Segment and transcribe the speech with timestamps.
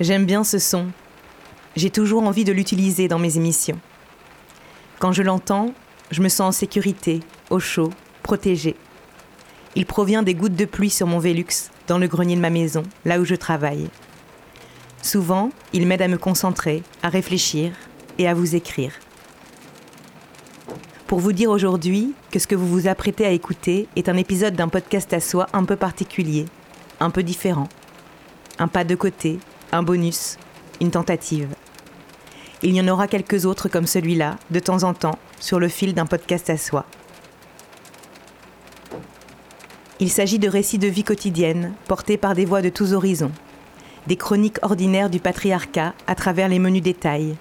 [0.00, 0.86] J'aime bien ce son.
[1.76, 3.78] J'ai toujours envie de l'utiliser dans mes émissions.
[4.98, 5.74] Quand je l'entends,
[6.10, 7.20] je me sens en sécurité,
[7.50, 7.90] au chaud,
[8.22, 8.76] protégée.
[9.74, 12.82] Il provient des gouttes de pluie sur mon Velux, dans le grenier de ma maison,
[13.04, 13.90] là où je travaille.
[15.02, 17.72] Souvent, il m'aide à me concentrer, à réfléchir
[18.16, 18.92] et à vous écrire.
[21.06, 24.54] Pour vous dire aujourd'hui que ce que vous vous apprêtez à écouter est un épisode
[24.54, 26.46] d'un podcast à soi un peu particulier,
[27.00, 27.68] un peu différent.
[28.58, 29.38] Un pas de côté,
[29.72, 30.36] un bonus,
[30.80, 31.48] une tentative.
[32.62, 35.94] Il y en aura quelques autres comme celui-là, de temps en temps, sur le fil
[35.94, 36.84] d'un podcast à soi.
[39.98, 43.32] Il s'agit de récits de vie quotidienne, portés par des voix de tous horizons.
[44.06, 47.36] Des chroniques ordinaires du patriarcat à travers les menus détails.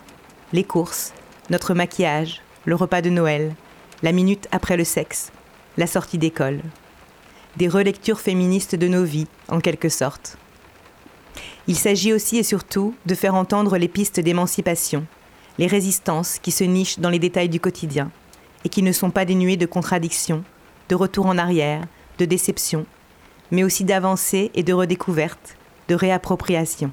[0.52, 1.14] Les courses,
[1.50, 3.56] notre maquillage, le repas de Noël,
[4.04, 5.32] la minute après le sexe,
[5.78, 6.62] la sortie d'école.
[7.58, 10.38] Des relectures féministes de nos vies, en quelque sorte.
[11.70, 15.06] Il s'agit aussi et surtout de faire entendre les pistes d'émancipation,
[15.60, 18.10] les résistances qui se nichent dans les détails du quotidien
[18.66, 20.44] et qui ne sont pas dénuées de contradictions,
[20.90, 21.84] de retour en arrière,
[22.18, 22.88] de déception,
[23.52, 25.58] mais aussi d'avancées et de redécouvertes,
[25.90, 26.92] de réappropriation.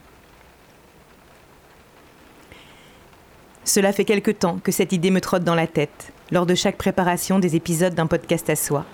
[3.65, 6.77] Cela fait quelque temps que cette idée me trotte dans la tête, lors de chaque
[6.77, 8.85] préparation des épisodes d'un podcast à soi.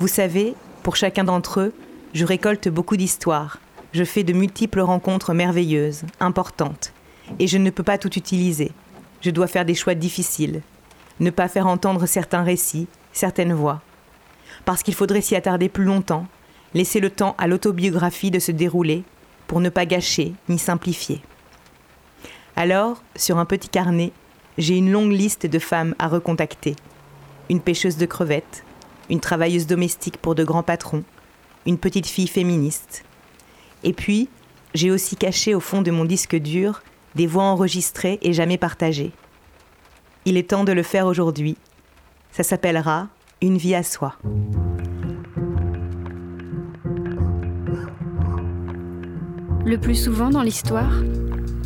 [0.00, 1.72] Vous savez, pour chacun d'entre eux,
[2.12, 3.58] je récolte beaucoup d'histoires,
[3.92, 6.92] je fais de multiples rencontres merveilleuses, importantes,
[7.38, 8.72] et je ne peux pas tout utiliser.
[9.20, 10.62] Je dois faire des choix difficiles,
[11.20, 13.82] ne pas faire entendre certains récits, certaines voix,
[14.64, 16.26] parce qu'il faudrait s'y attarder plus longtemps,
[16.74, 19.04] laisser le temps à l'autobiographie de se dérouler,
[19.46, 21.20] pour ne pas gâcher ni simplifier.
[22.56, 24.12] Alors, sur un petit carnet,
[24.56, 26.76] j'ai une longue liste de femmes à recontacter.
[27.50, 28.64] Une pêcheuse de crevettes,
[29.10, 31.04] une travailleuse domestique pour de grands patrons,
[31.66, 33.04] une petite fille féministe.
[33.84, 34.28] Et puis,
[34.74, 36.82] j'ai aussi caché au fond de mon disque dur
[37.14, 39.12] des voix enregistrées et jamais partagées.
[40.24, 41.56] Il est temps de le faire aujourd'hui.
[42.30, 43.08] Ça s'appellera
[43.42, 44.16] une vie à soi.
[49.64, 50.92] Le plus souvent dans l'histoire,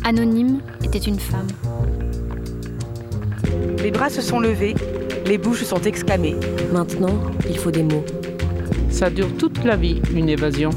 [0.03, 1.47] Anonyme était une femme.
[3.81, 4.75] Les bras se sont levés,
[5.25, 6.35] les bouches sont exclamées.
[6.73, 8.05] Maintenant, il faut des mots.
[8.89, 10.71] Ça dure toute la vie, une évasion.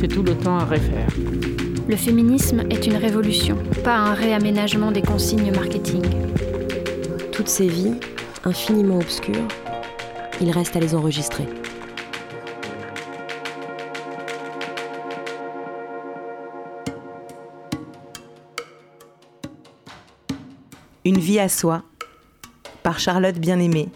[0.00, 1.08] C'est tout le temps à refaire.
[1.88, 6.04] Le féminisme est une révolution, pas un réaménagement des consignes marketing.
[7.32, 7.94] Toutes ces vies,
[8.44, 9.48] infiniment obscures,
[10.40, 11.46] il reste à les enregistrer.
[21.04, 21.82] Une vie à soi,
[22.84, 23.88] par Charlotte Bien-Aimée.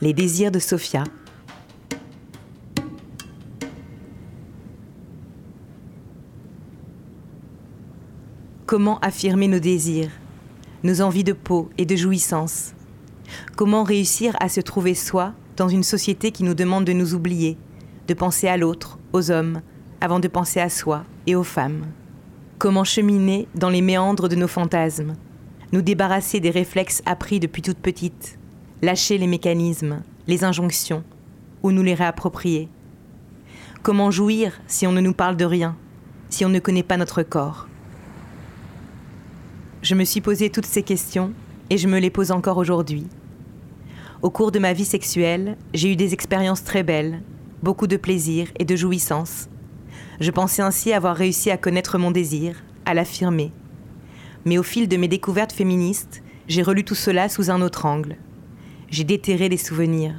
[0.00, 1.04] Les désirs de Sophia.
[8.74, 10.10] Comment affirmer nos désirs,
[10.82, 12.72] nos envies de peau et de jouissance?
[13.54, 17.56] Comment réussir à se trouver soi dans une société qui nous demande de nous oublier,
[18.08, 19.60] de penser à l'autre, aux hommes,
[20.00, 21.86] avant de penser à soi et aux femmes?
[22.58, 25.14] Comment cheminer dans les méandres de nos fantasmes
[25.70, 28.40] Nous débarrasser des réflexes appris depuis toute petite
[28.82, 31.04] Lâcher les mécanismes, les injonctions,
[31.62, 32.68] ou nous les réapproprier?
[33.84, 35.76] Comment jouir si on ne nous parle de rien,
[36.28, 37.68] si on ne connaît pas notre corps?
[39.84, 41.34] Je me suis posé toutes ces questions
[41.68, 43.06] et je me les pose encore aujourd'hui.
[44.22, 47.20] Au cours de ma vie sexuelle, j'ai eu des expériences très belles,
[47.62, 49.50] beaucoup de plaisir et de jouissance.
[50.20, 53.52] Je pensais ainsi avoir réussi à connaître mon désir, à l'affirmer.
[54.46, 58.16] Mais au fil de mes découvertes féministes, j'ai relu tout cela sous un autre angle.
[58.88, 60.14] J'ai déterré les souvenirs,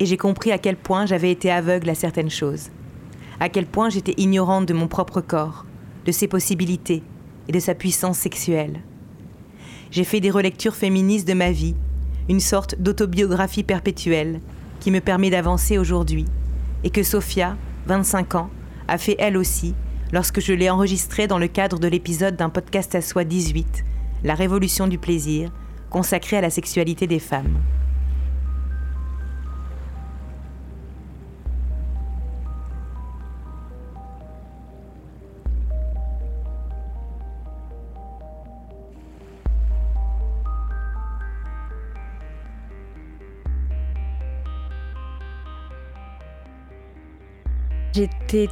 [0.00, 2.70] et j'ai compris à quel point j'avais été aveugle à certaines choses,
[3.38, 5.66] à quel point j'étais ignorante de mon propre corps,
[6.04, 7.04] de ses possibilités
[7.46, 8.80] et de sa puissance sexuelle.
[9.94, 11.76] J'ai fait des relectures féministes de ma vie
[12.28, 14.40] une sorte d'autobiographie perpétuelle
[14.80, 16.24] qui me permet d'avancer aujourd'hui,
[16.82, 18.50] et que Sophia, 25 ans,
[18.88, 19.72] a fait elle aussi
[20.12, 23.84] lorsque je l'ai enregistrée dans le cadre de l'épisode d'un podcast à soi 18,
[24.24, 25.52] La révolution du plaisir,
[25.90, 27.60] consacré à la sexualité des femmes.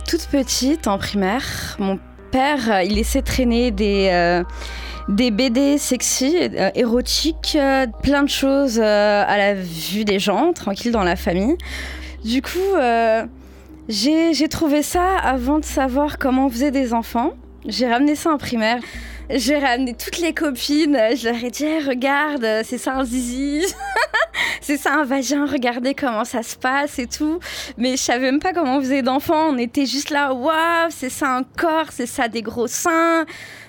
[0.06, 1.76] Toute petite en primaire.
[1.80, 1.98] Mon
[2.30, 4.44] père, euh, il laissait traîner des, euh,
[5.08, 7.58] BD sexy, euh, érotiques,
[8.00, 11.56] plein de choses à la vue des gens, tranquille dans la famille.
[12.24, 12.60] Du coup,
[13.88, 17.32] j'ai trouvé ça avant de savoir comment on faisait des enfants.
[17.66, 18.80] J'ai ramené ça en primaire.
[19.30, 20.98] J'ai ramené toutes les copines.
[21.16, 23.64] Je leur ai dit Eh, regarde, c'est ça un zizi.
[24.60, 25.46] c'est ça un vagin.
[25.46, 27.38] Regardez comment ça se passe et tout.
[27.78, 29.48] Mais je savais même pas comment on faisait d'enfants.
[29.50, 33.24] On était juste là Waouh, c'est ça un corps, c'est ça des gros seins.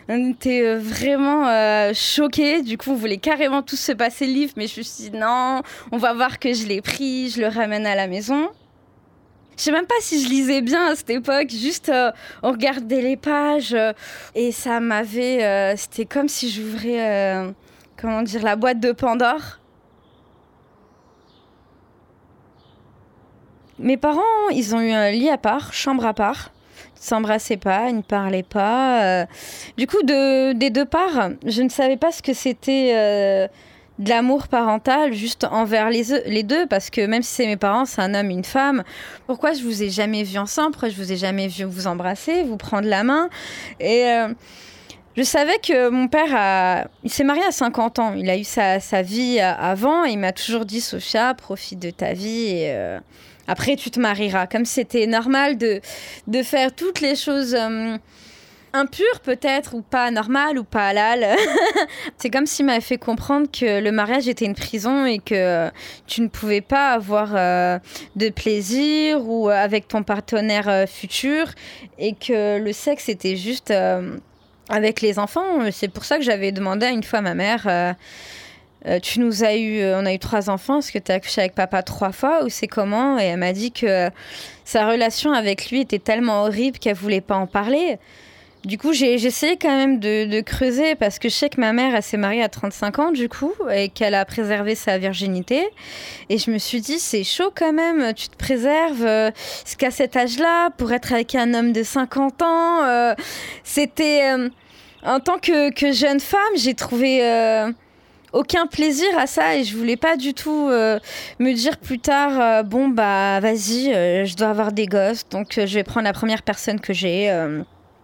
[0.09, 2.61] On était euh, vraiment euh, choqués.
[2.61, 4.53] Du coup, on voulait carrément tous se passer le livre.
[4.57, 5.61] Mais je me suis dit Non,
[5.91, 7.29] on va voir que je l'ai pris.
[7.29, 8.49] Je le ramène à la maison.
[9.57, 12.11] Je sais même pas si je lisais bien à cette époque, juste euh,
[12.41, 13.94] on regardait les pages euh,
[14.33, 15.44] et ça m'avait.
[15.44, 17.53] euh, C'était comme si j'ouvrais,
[17.97, 19.59] comment dire, la boîte de Pandore.
[23.79, 26.51] Mes parents, ils ont eu un lit à part, chambre à part.
[26.95, 29.25] Ils s'embrassaient pas, ils ne parlaient pas.
[29.77, 33.49] Du coup, de, des deux parts, je ne savais pas ce que c'était.
[34.00, 37.86] De l'amour parental juste envers les, les deux parce que même si c'est mes parents,
[37.86, 38.84] c'est un homme une femme.
[39.28, 40.72] Pourquoi je vous ai jamais vu ensemble?
[40.72, 43.30] Pourquoi je vous ai jamais vu vous embrasser, vous prendre la main?
[43.80, 44.34] Et euh,
[45.16, 48.13] je savais que mon père a, il s'est marié à 50 ans.
[48.16, 51.80] Il a eu sa, sa vie euh, avant et il m'a toujours dit Sophia, profite
[51.80, 53.00] de ta vie et euh,
[53.48, 54.48] après tu te marieras.
[54.48, 55.81] Comme c'était normal de
[56.28, 57.56] de faire toutes les choses.
[58.73, 61.37] Impures peut-être ou pas normales ou pas halal.
[62.17, 65.69] c'est comme s'il m'avait fait comprendre que le mariage était une prison et que
[66.07, 67.77] tu ne pouvais pas avoir euh,
[68.15, 71.45] de plaisir ou euh, avec ton partenaire euh, futur
[71.99, 73.71] et que le sexe était juste
[74.69, 75.71] avec les enfants.
[75.71, 77.95] C'est pour ça que j'avais demandé une fois à ma mère.
[79.01, 80.79] tu nous as eu, on a eu trois enfants.
[80.79, 83.19] Est-ce que tu as accouché avec papa trois fois ou c'est comment?
[83.19, 84.09] Et elle m'a dit que
[84.65, 87.99] sa relation avec lui était tellement horrible qu'elle voulait pas en parler.
[88.65, 91.94] Du coup, j'ai essayé quand même de, creuser parce que je sais que ma mère,
[91.95, 95.68] elle s'est mariée à 35 ans, du coup, et qu'elle a préservé sa virginité.
[96.30, 99.31] Et je me suis dit, c'est chaud quand même, tu te préserves euh,
[99.65, 102.83] jusqu'à cet âge-là pour être avec un homme de 50 ans.
[102.83, 103.13] euh,
[103.63, 104.31] C'était.
[104.31, 104.50] euh,
[105.06, 107.21] en tant que, jeune femme, j'ai trouvé.
[108.31, 112.88] aucun plaisir à ça et je voulais pas du tout me dire plus tard bon
[112.88, 113.94] bah vas-y
[114.25, 117.30] je dois avoir des gosses donc je vais prendre la première personne que j'ai.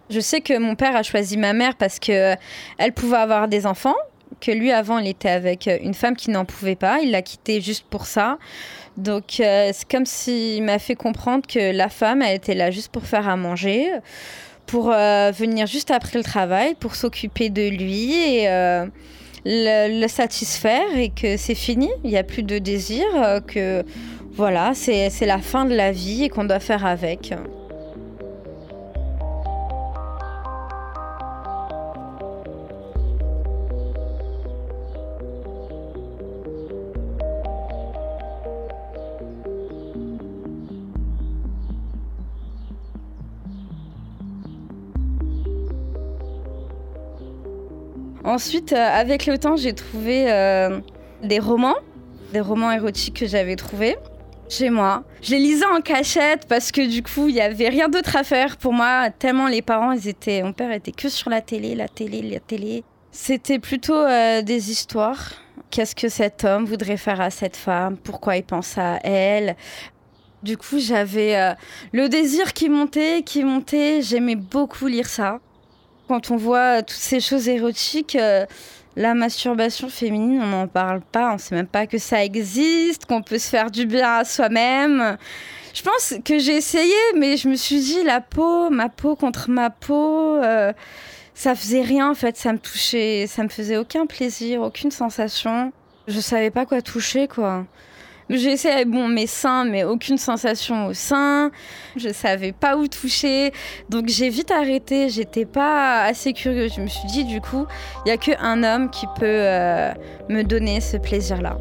[0.09, 2.35] Je sais que mon père a choisi ma mère parce que euh,
[2.79, 3.95] elle pouvait avoir des enfants,
[4.41, 7.21] que lui avant il était avec euh, une femme qui n'en pouvait pas, il l'a
[7.21, 8.39] quitté juste pour ça.
[8.97, 12.91] Donc euh, c'est comme s'il m'a fait comprendre que la femme elle était là juste
[12.91, 13.87] pour faire à manger,
[14.65, 18.45] pour venir juste après le travail, pour s'occuper de lui et
[19.45, 23.03] le, le satisfaire et que c'est fini, il n'y a plus de désir,
[23.47, 23.83] que
[24.33, 27.33] voilà, c'est la fin de la vie et qu'on doit faire avec.
[48.29, 50.81] Ensuite, euh, avec le temps, j'ai trouvé euh,
[51.23, 51.77] des romans,
[52.31, 53.97] des romans érotiques que j'avais trouvés
[54.47, 55.03] chez moi.
[55.23, 58.23] Je les lisais en cachette parce que du coup, il y avait rien d'autre à
[58.23, 59.09] faire pour moi.
[59.09, 62.39] Tellement les parents, ils étaient, mon père était que sur la télé, la télé, la
[62.39, 62.83] télé.
[63.11, 65.31] C'était plutôt euh, des histoires.
[65.71, 67.97] Qu'est-ce que cet homme voudrait faire à cette femme?
[67.97, 69.55] Pourquoi il pense à elle?
[70.43, 71.55] Du coup, j'avais
[71.91, 74.01] le désir qui montait, qui montait.
[74.03, 75.39] J'aimais beaucoup lire ça.
[76.09, 78.47] Quand on voit toutes ces choses érotiques, euh,
[78.95, 83.21] la masturbation féminine, on n'en parle pas, on sait même pas que ça existe, qu'on
[83.21, 85.19] peut se faire du bien à soi-même.
[85.71, 89.51] Je pense que j'ai essayé, mais je me suis dit, la peau, ma peau contre
[89.51, 90.73] ma peau, euh,
[91.35, 95.71] ça faisait rien en fait, ça me touchait, ça me faisait aucun plaisir, aucune sensation.
[96.07, 97.65] Je savais pas quoi toucher quoi.
[98.29, 101.49] J'ai essayé avec bon, mes seins, mais aucune sensation au sein.
[101.95, 103.51] Je savais pas où toucher.
[103.89, 105.09] Donc j'ai vite arrêté.
[105.09, 106.73] J'étais pas assez curieuse.
[106.75, 107.65] Je me suis dit, du coup,
[108.05, 109.91] il y a qu'un homme qui peut euh,
[110.29, 111.57] me donner ce plaisir-là.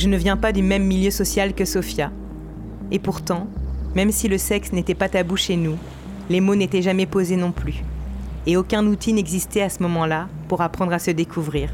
[0.00, 2.10] Je ne viens pas du même milieu social que Sophia.
[2.90, 3.46] Et pourtant,
[3.94, 5.76] même si le sexe n'était pas tabou chez nous,
[6.30, 7.84] les mots n'étaient jamais posés non plus.
[8.46, 11.68] Et aucun outil n'existait à ce moment-là pour apprendre à se découvrir.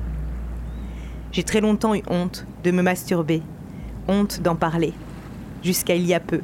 [1.30, 3.42] J'ai très longtemps eu honte de me masturber,
[4.08, 4.92] honte d'en parler,
[5.62, 6.40] jusqu'à il y a peu.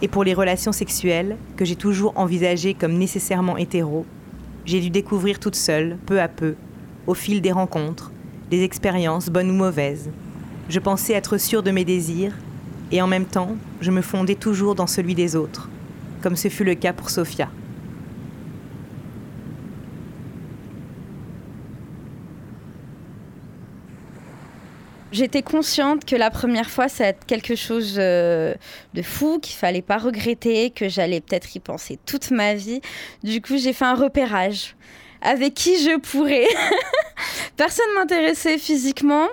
[0.00, 4.06] Et pour les relations sexuelles, que j'ai toujours envisagées comme nécessairement hétéro,
[4.64, 6.54] j'ai dû découvrir toute seule, peu à peu,
[7.08, 8.12] au fil des rencontres,
[8.48, 10.12] des expériences bonnes ou mauvaises,
[10.68, 12.32] Je pensais être sûre de mes désirs,
[12.92, 15.70] et en même temps, je me fondais toujours dans celui des autres,
[16.22, 17.48] comme ce fut le cas pour Sophia.
[25.10, 28.54] J'étais consciente que la première fois, ça être quelque chose euh,
[28.92, 32.82] de fou, qu'il fallait pas regretter, que j'allais peut-être y penser toute ma vie.
[33.22, 34.76] Du coup, j'ai fait un repérage
[35.22, 36.46] avec qui je pourrais.
[37.56, 39.28] Personne m'intéressait physiquement.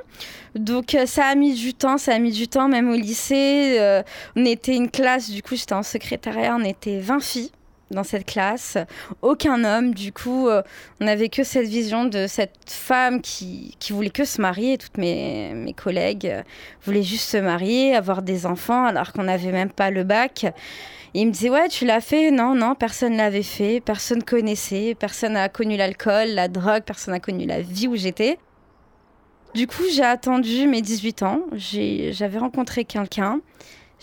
[0.55, 3.77] Donc euh, ça a mis du temps, ça a mis du temps même au lycée.
[3.79, 4.01] Euh,
[4.35, 7.51] on était une classe, du coup j'étais en secrétariat, on était 20 filles
[7.91, 8.77] dans cette classe,
[9.21, 9.93] aucun homme.
[9.93, 10.63] Du coup, euh,
[11.01, 14.77] on n'avait que cette vision de cette femme qui, voulait que se marier.
[14.77, 16.33] Toutes mes, mes collègues
[16.83, 20.45] voulaient juste se marier, avoir des enfants, alors qu'on n'avait même pas le bac.
[21.13, 22.31] Et il me disait, ouais, tu l'as fait?
[22.31, 27.19] Non, non, personne l'avait fait, personne connaissait, personne n'a connu l'alcool, la drogue, personne n'a
[27.19, 28.37] connu la vie où j'étais.
[29.55, 33.39] Du coup, j'ai attendu mes 18 ans, j'avais rencontré quelqu'un,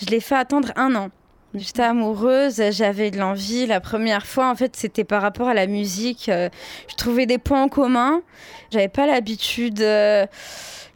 [0.01, 1.11] je l'ai fait attendre un an.
[1.55, 3.67] J'étais amoureuse, j'avais de l'envie.
[3.67, 6.31] La première fois, en fait, c'était par rapport à la musique.
[6.31, 6.49] Euh,
[6.89, 8.23] je trouvais des points en commun.
[8.71, 10.25] J'avais pas l'habitude euh,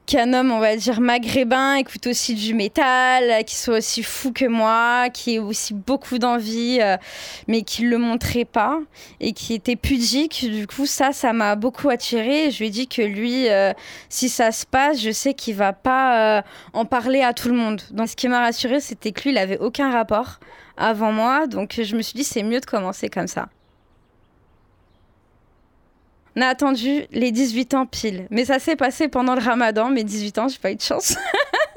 [0.07, 4.47] qu'un homme, on va dire maghrébin, écoute aussi du métal, qui soit aussi fou que
[4.47, 6.97] moi, qui ait aussi beaucoup d'envie, euh,
[7.49, 8.79] mais qui le montrait pas
[9.21, 10.51] et qui était pudique.
[10.51, 12.51] Du coup, ça, ça m'a beaucoup attirée.
[12.51, 13.47] Je lui ai dit que lui,
[14.09, 17.83] si ça se passe, je sais qu'il va pas en parler à tout le monde.
[17.91, 20.39] Donc, ce qui m'a rassurée, c'était que lui, il avait aucun rapport
[20.77, 21.47] avant moi.
[21.47, 23.49] Donc je me suis dit, c'est mieux de commencer comme ça.
[26.37, 28.27] On a attendu les 18 ans pile.
[28.31, 31.17] Mais ça s'est passé pendant le ramadan, mes 18 ans, j'ai pas eu de chance.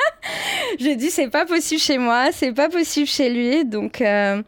[0.79, 3.63] j'ai dit, c'est pas possible chez moi, c'est pas possible chez lui.
[3.63, 4.41] Donc euh,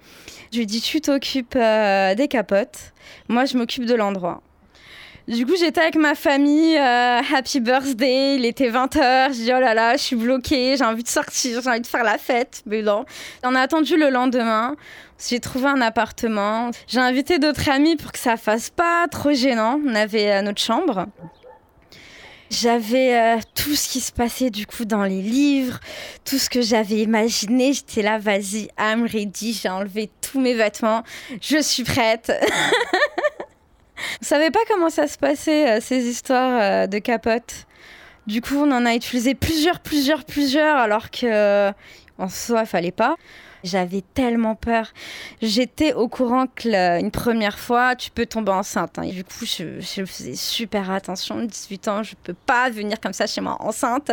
[0.51, 2.91] je lui ai dit, tu t'occupes euh, des capotes,
[3.29, 4.41] moi je m'occupe de l'endroit.
[5.27, 9.59] Du coup, j'étais avec ma famille, euh, happy birthday, il était 20h, je dis oh
[9.59, 12.63] là là, je suis bloquée, j'ai envie de sortir, j'ai envie de faire la fête.
[12.65, 13.05] Mais non.
[13.43, 14.75] On a attendu le lendemain,
[15.29, 16.71] j'ai trouvé un appartement.
[16.87, 19.79] J'ai invité d'autres amis pour que ça fasse pas trop gênant.
[19.85, 21.07] On avait euh, notre chambre.
[22.49, 25.79] J'avais euh, tout ce qui se passait du coup dans les livres,
[26.25, 27.71] tout ce que j'avais imaginé.
[27.71, 29.53] J'étais là, vas-y, I'm ready.
[29.53, 31.03] J'ai enlevé tous mes vêtements.
[31.41, 32.31] Je suis prête.
[34.21, 37.67] On savait pas comment ça se passait, euh, ces histoires de capote?
[38.27, 41.71] Du coup, on en a utilisé plusieurs, plusieurs, plusieurs, alors que
[42.17, 43.15] en soi, fallait pas.
[43.63, 44.91] J'avais tellement peur.
[45.41, 48.97] J'étais au courant que une première fois, tu peux tomber enceinte.
[48.99, 49.07] Hein.
[49.07, 51.43] du coup, je, faisais super attention.
[51.43, 54.11] 18 ans, je peux pas venir comme ça chez moi enceinte.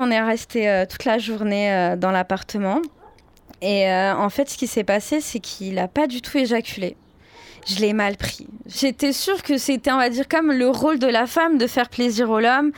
[0.00, 2.80] On est resté euh, toute la journée dans l'appartement.
[3.62, 6.96] Et en fait, ce qui s'est passé, c'est qu'il n'a pas du tout éjaculé
[7.66, 8.46] je l'ai mal pris.
[8.66, 11.88] J'étais sûre que c'était, on va dire, comme le rôle de la femme de faire
[11.88, 12.72] plaisir au l'homme,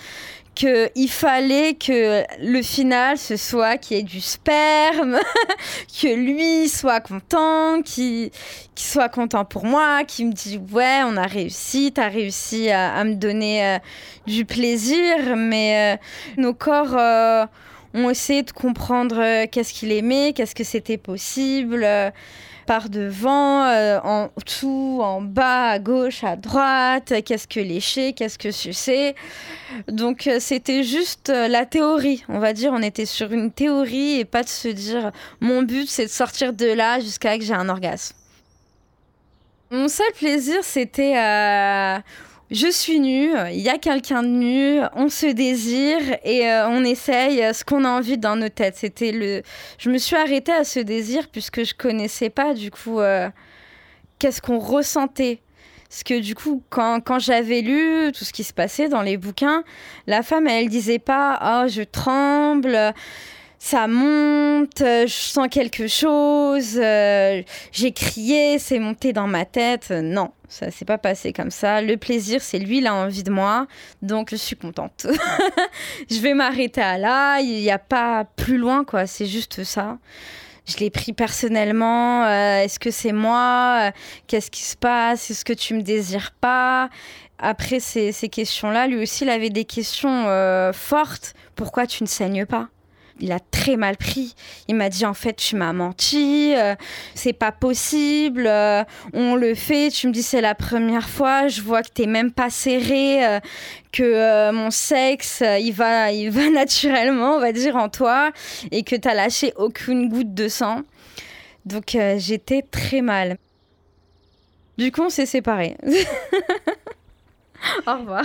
[0.56, 5.18] qu'il fallait que le final, ce soit qu'il y ait du sperme,
[6.00, 8.30] que lui soit content, qu'il
[8.74, 13.14] soit content pour moi, qu'il me dise ouais, on a réussi, t'as réussi à, me
[13.14, 13.78] donner euh,
[14.26, 17.44] du plaisir, mais euh, nos corps euh,
[17.96, 21.84] ont essayé de comprendre qu'est-ce qu'il aimait, qu'est-ce que c'était possible
[22.66, 28.38] par devant, euh, en dessous, en bas, à gauche, à droite, qu'est-ce que lécher, qu'est-ce
[28.38, 29.14] que sucer.
[29.88, 34.18] Donc euh, c'était juste euh, la théorie, on va dire, on était sur une théorie
[34.18, 37.54] et pas de se dire mon but c'est de sortir de là jusqu'à que j'ai
[37.54, 38.16] un orgasme.
[39.70, 41.14] Mon seul plaisir c'était
[42.50, 46.84] je suis nue, il y a quelqu'un de nu, on se désire et euh, on
[46.84, 48.76] essaye ce qu'on a envie dans nos têtes.
[48.76, 49.42] C'était le,
[49.78, 53.28] je me suis arrêtée à ce désir puisque je connaissais pas du coup euh,
[54.20, 55.40] qu'est-ce qu'on ressentait.
[55.88, 59.16] Parce que du coup, quand, quand j'avais lu tout ce qui se passait dans les
[59.16, 59.64] bouquins,
[60.06, 62.94] la femme, elle, elle disait pas oh, je tremble,
[63.58, 69.90] ça monte, je sens quelque chose, euh, j'ai crié, c'est monté dans ma tête.
[69.90, 71.82] Non, ça s'est pas passé comme ça.
[71.82, 73.66] Le plaisir, c'est lui, il a envie de moi,
[74.02, 75.06] donc je suis contente.
[76.10, 79.98] je vais m'arrêter à là, il n'y a pas plus loin, quoi, c'est juste ça.
[80.66, 82.24] Je l'ai pris personnellement.
[82.24, 83.92] Euh, est-ce que c'est moi
[84.26, 86.90] Qu'est-ce qui se passe Est-ce que tu me désires pas?
[87.38, 91.34] Après ces, ces questions-là, lui aussi, il avait des questions euh, fortes.
[91.54, 92.68] Pourquoi tu ne saignes pas?
[93.20, 94.34] Il a très mal pris.
[94.68, 96.74] Il m'a dit en fait tu m'as menti, euh,
[97.14, 99.90] c'est pas possible, euh, on le fait.
[99.90, 103.40] Tu me dis c'est la première fois, je vois que t'es même pas serré, euh,
[103.92, 108.30] que mon sexe il va, il va naturellement, on va dire en toi,
[108.70, 110.82] et que t'as lâché aucune goutte de sang.
[111.64, 113.38] Donc j'étais très mal.
[114.78, 115.76] Du coup on s'est séparés.
[117.86, 118.24] Au revoir.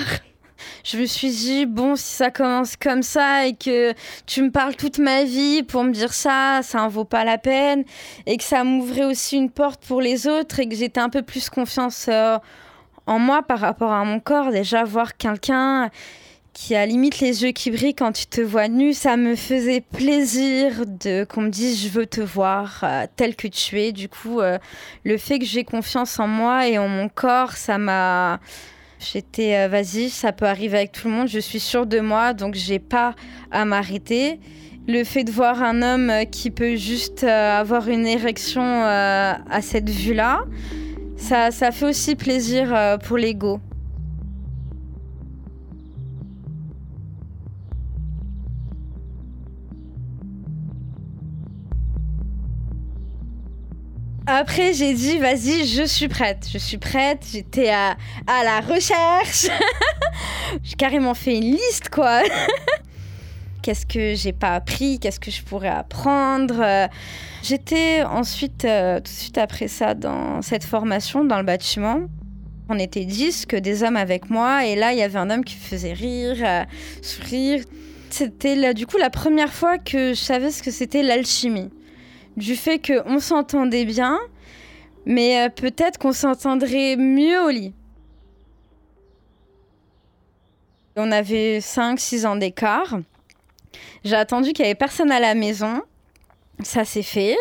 [0.84, 3.94] Je me suis dit, bon, si ça commence comme ça et que
[4.25, 7.38] tu me parles toute ma vie pour me dire ça, ça en vaut pas la
[7.38, 7.84] peine.
[8.25, 11.22] Et que ça m'ouvrait aussi une porte pour les autres et que j'étais un peu
[11.22, 12.38] plus confiance euh,
[13.08, 14.51] en moi par rapport à mon corps.
[14.51, 15.89] Déjà, voir quelqu'un
[16.53, 19.82] qui a limite les yeux qui brillent quand tu te vois nu, ça me faisait
[19.82, 23.91] plaisir de qu'on me dise je veux te voir euh, tel que tu es.
[23.91, 24.58] Du coup, euh,
[25.03, 28.39] le fait que j'ai confiance en moi et en mon corps, ça m'a
[29.01, 32.34] J'étais, euh, vas-y, ça peut arriver avec tout le monde, je suis sûre de moi,
[32.34, 33.15] donc j'ai pas
[33.51, 34.39] à m'arrêter.
[34.88, 40.43] Le fait de voir un homme qui peut juste avoir une érection à cette vue-là,
[41.17, 43.60] ça, ça fait aussi plaisir pour l'ego.
[54.33, 56.47] Après, j'ai dit, vas-y, je suis prête.
[56.50, 57.27] Je suis prête.
[57.33, 57.97] J'étais à,
[58.27, 59.47] à la recherche.
[60.63, 62.21] j'ai carrément fait une liste, quoi.
[63.61, 65.00] Qu'est-ce que j'ai pas appris?
[65.00, 66.88] Qu'est-ce que je pourrais apprendre?
[67.43, 72.00] J'étais ensuite, euh, tout de suite après ça, dans cette formation dans le bâtiment.
[72.69, 74.65] On était dix, que des hommes avec moi.
[74.65, 76.63] Et là, il y avait un homme qui faisait rire, euh,
[77.01, 77.65] sourire.
[78.09, 81.69] C'était du coup la première fois que je savais ce que c'était l'alchimie
[82.38, 84.19] du fait qu'on s'entendait bien,
[85.05, 87.73] mais euh, peut-être qu'on s'entendrait mieux au lit.
[90.95, 93.00] On avait 5-6 ans d'écart.
[94.03, 95.81] J'ai attendu qu'il n'y avait personne à la maison.
[96.63, 97.38] Ça s'est fait.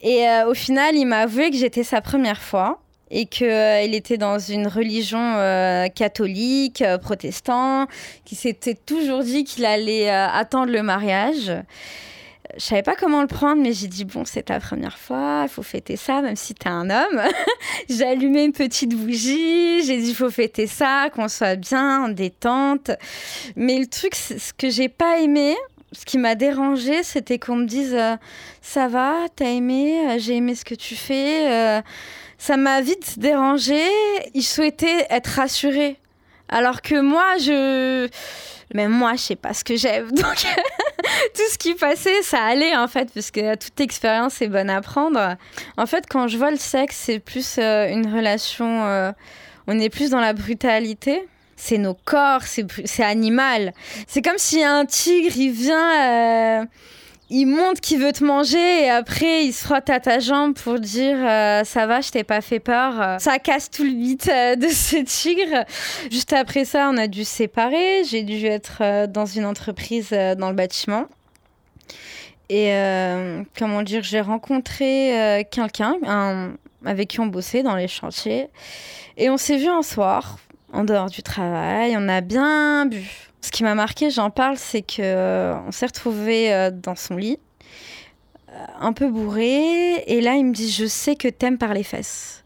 [0.00, 2.80] Et euh, au final, il m'a avoué que j'étais sa première fois
[3.10, 5.34] et qu'il euh, était dans une religion
[5.94, 7.86] catholique, protestant,
[8.24, 11.52] qui s'était toujours dit qu'il allait attendre le mariage
[12.56, 15.48] je savais pas comment le prendre, mais j'ai dit bon, c'est ta première fois, il
[15.48, 17.22] faut fêter ça, même si tu es un homme.
[17.88, 22.90] j'ai allumé une petite bougie, j'ai dit faut fêter ça, qu'on soit bien, en détente.
[23.56, 25.56] Mais le truc, ce que j'ai pas aimé,
[25.92, 28.16] ce qui m'a dérangé, c'était qu'on me dise euh,
[28.62, 31.50] ça va, t'as aimé, euh, j'ai aimé ce que tu fais.
[31.50, 31.82] Euh,
[32.38, 33.82] ça m'a vite dérangé.
[34.34, 35.99] Il souhaitait être rassuré.
[36.50, 38.08] Alors que moi, je
[38.74, 40.10] même moi, je sais pas ce que j'aime.
[40.12, 40.46] Donc,
[41.34, 44.80] tout ce qui passait, ça allait en fait, parce que toute expérience est bonne à
[44.80, 45.36] prendre.
[45.76, 48.84] En fait, quand je vois le sexe, c'est plus euh, une relation.
[48.84, 49.12] Euh,
[49.66, 51.26] on est plus dans la brutalité.
[51.56, 53.74] C'est nos corps, c'est animal.
[54.06, 56.60] C'est comme si un tigre, il vient.
[56.60, 56.64] Euh,
[57.30, 60.80] il montre qu'il veut te manger et après il se frotte à ta jambe pour
[60.80, 63.20] dire euh, ça va, je t'ai pas fait peur.
[63.20, 65.64] Ça casse tout le mythe euh, de ce tigre.
[66.10, 68.02] Juste après ça, on a dû se séparer.
[68.04, 71.04] J'ai dû être euh, dans une entreprise dans le bâtiment.
[72.52, 72.72] Et
[73.56, 75.94] comment dire, j'ai rencontré quelqu'un
[76.84, 78.48] avec qui on bossait dans les chantiers.
[79.16, 80.36] Et on s'est vu un soir,
[80.72, 81.94] en dehors du travail.
[81.96, 83.29] On a bien bu.
[83.40, 87.16] Ce qui m'a marqué, j'en parle, c'est que euh, on s'est retrouvé euh, dans son
[87.16, 87.38] lit,
[88.50, 91.82] euh, un peu bourré, et là il me dit je sais que t'aimes par les
[91.82, 92.44] fesses.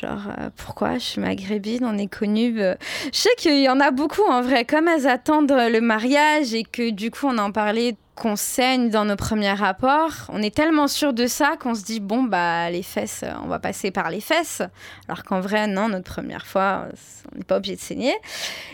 [0.00, 0.94] Genre, pourquoi?
[0.94, 2.56] Je suis maghrébine, on est connus.
[2.58, 2.76] je
[3.16, 6.90] sais qu'il y en a beaucoup en vrai, comme elles attendent le mariage et que
[6.90, 11.12] du coup on en parlait qu'on saigne dans nos premiers rapports, on est tellement sûr
[11.12, 14.62] de ça qu'on se dit bon bah les fesses, on va passer par les fesses,
[15.08, 16.86] alors qu'en vrai non, notre première fois,
[17.32, 18.14] on n'est pas obligé de saigner.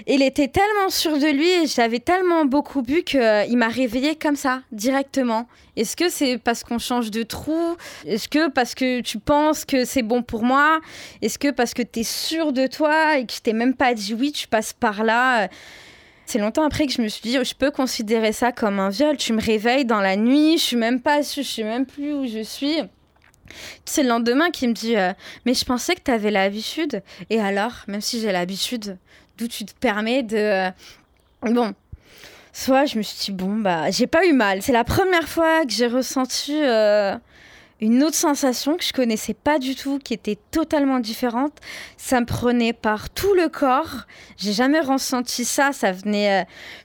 [0.07, 4.37] Il était tellement sûr de lui et j'avais tellement beaucoup bu qu'il m'a réveillé comme
[4.37, 5.49] ça directement.
[5.77, 7.77] Est-ce que c'est parce qu'on change de trou?
[8.05, 10.81] Est-ce que parce que tu penses que c'est bon pour moi?
[11.23, 13.95] Est-ce que parce que tu es sûr de toi et que je t'ai même pas
[13.95, 15.49] dit oui, tu passes par là?
[16.31, 18.89] C'est longtemps après que je me suis dit, oh, je peux considérer ça comme un
[18.89, 19.17] viol.
[19.17, 22.25] Tu me réveilles dans la nuit, je suis même pas, je sais même plus où
[22.25, 22.79] je suis.
[23.85, 25.13] C'est le lendemain qui me dit, euh,
[25.45, 27.03] mais je pensais que tu avais l'habitude.
[27.31, 28.97] Et alors, même si j'ai l'habitude,
[29.39, 30.37] d'où tu te permets de...
[30.37, 30.71] Euh,
[31.43, 31.75] bon,
[32.53, 34.63] soit je me suis dit, bon, bah, j'ai pas eu mal.
[34.63, 37.17] C'est la première fois que j'ai ressenti euh,
[37.81, 41.57] une autre sensation que je connaissais pas du tout, qui était totalement différente.
[41.97, 44.07] Ça me prenait par tout le corps.
[44.37, 45.73] J'ai jamais ressenti ça.
[45.73, 46.45] Ça venait euh,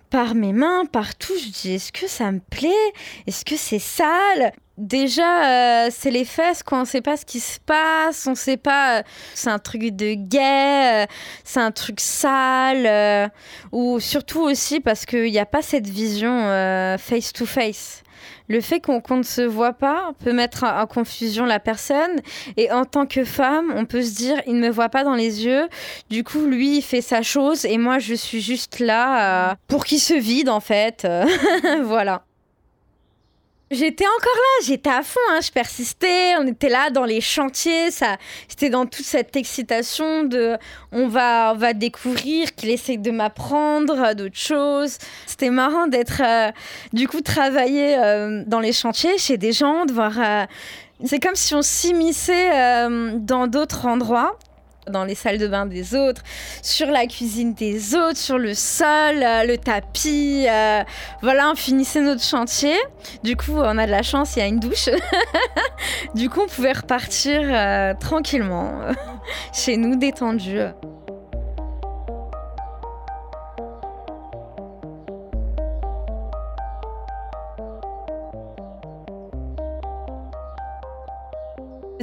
[0.09, 1.33] par mes mains, partout.
[1.37, 2.93] Je dis, est-ce que ça me plaît?
[3.27, 4.53] Est-ce que c'est sale?
[4.77, 6.81] Déjà, euh, c'est les fesses, quoi.
[6.81, 8.25] On sait pas ce qui se passe.
[8.27, 8.99] On sait pas.
[8.99, 9.03] Euh,
[9.33, 11.07] c'est un truc de gay.
[11.43, 13.31] c'est un truc sale.
[13.73, 18.04] ou surtout aussi parce qu'il n'y a pas cette vision face to face
[18.47, 22.21] le fait qu'on ne se voit pas peut mettre en, confusion la personne.
[22.57, 25.15] Et en tant que femme, on peut se dire, il ne me voit pas dans
[25.15, 25.67] les yeux.
[26.09, 29.85] Du coup, lui, il fait sa chose et moi, je suis juste là euh, pour
[29.85, 31.07] qu'il se vide, en fait.
[31.83, 32.23] voilà.
[33.71, 37.89] J'étais encore là, j'étais à fond, hein, je persistais, on était là dans les chantiers,
[37.89, 40.55] ça, j'étais dans toute cette excitation de
[40.91, 44.99] on va, on va découvrir qu'il essaie de m'apprendre d'autres choses.
[45.25, 46.51] C'était marrant d'être, euh,
[46.93, 50.13] du coup, travailler euh, dans les chantiers chez des gens, de voir.
[50.19, 50.45] euh,
[51.03, 54.37] c'est comme si on s'immisçait euh, dans d'autres endroits
[54.89, 56.21] dans les salles de bain des autres,
[56.61, 60.45] sur la cuisine des autres, sur le sol, euh, le tapis.
[60.49, 60.83] euh,
[61.21, 62.75] voilà, on finissait notre chantier.
[63.23, 64.89] Du coup, on a de la chance, il y a une douche.
[66.15, 68.79] du coup, on pouvait repartir euh, tranquillement
[69.53, 70.59] chez nous, détendus.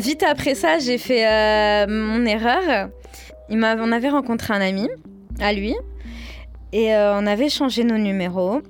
[0.03, 2.88] Vite après ça, j'ai fait euh, mon erreur.
[3.51, 4.88] Il on avait rencontré un ami
[5.38, 5.77] à lui
[6.73, 8.62] et euh, on avait changé nos numéros.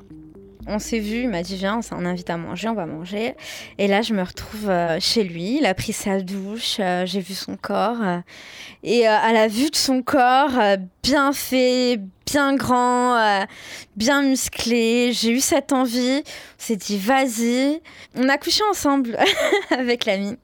[0.68, 3.34] On s'est vu, il m'a dit viens, on invite à manger, on va manger.
[3.78, 5.58] Et là, je me retrouve euh, chez lui.
[5.58, 7.98] Il a pris sa douche, euh, j'ai vu son corps.
[8.84, 10.52] et euh, à la vue de son corps,
[11.02, 13.44] bien fait, bien grand,
[13.96, 16.22] bien musclé, j'ai eu cette envie.
[16.24, 17.80] On s'est dit vas-y.
[18.14, 19.18] On a couché ensemble
[19.70, 20.36] avec l'ami.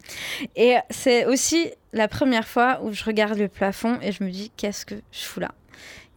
[0.56, 4.50] Et c'est aussi la première fois où je regarde le plafond et je me dis
[4.56, 5.52] qu'est-ce que je fous là?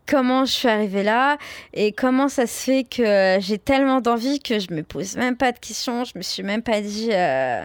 [0.07, 1.37] Comment je suis arrivée là
[1.73, 5.51] et comment ça se fait que j'ai tellement d'envie que je me pose même pas
[5.51, 7.63] de questions, je me suis même pas dit euh,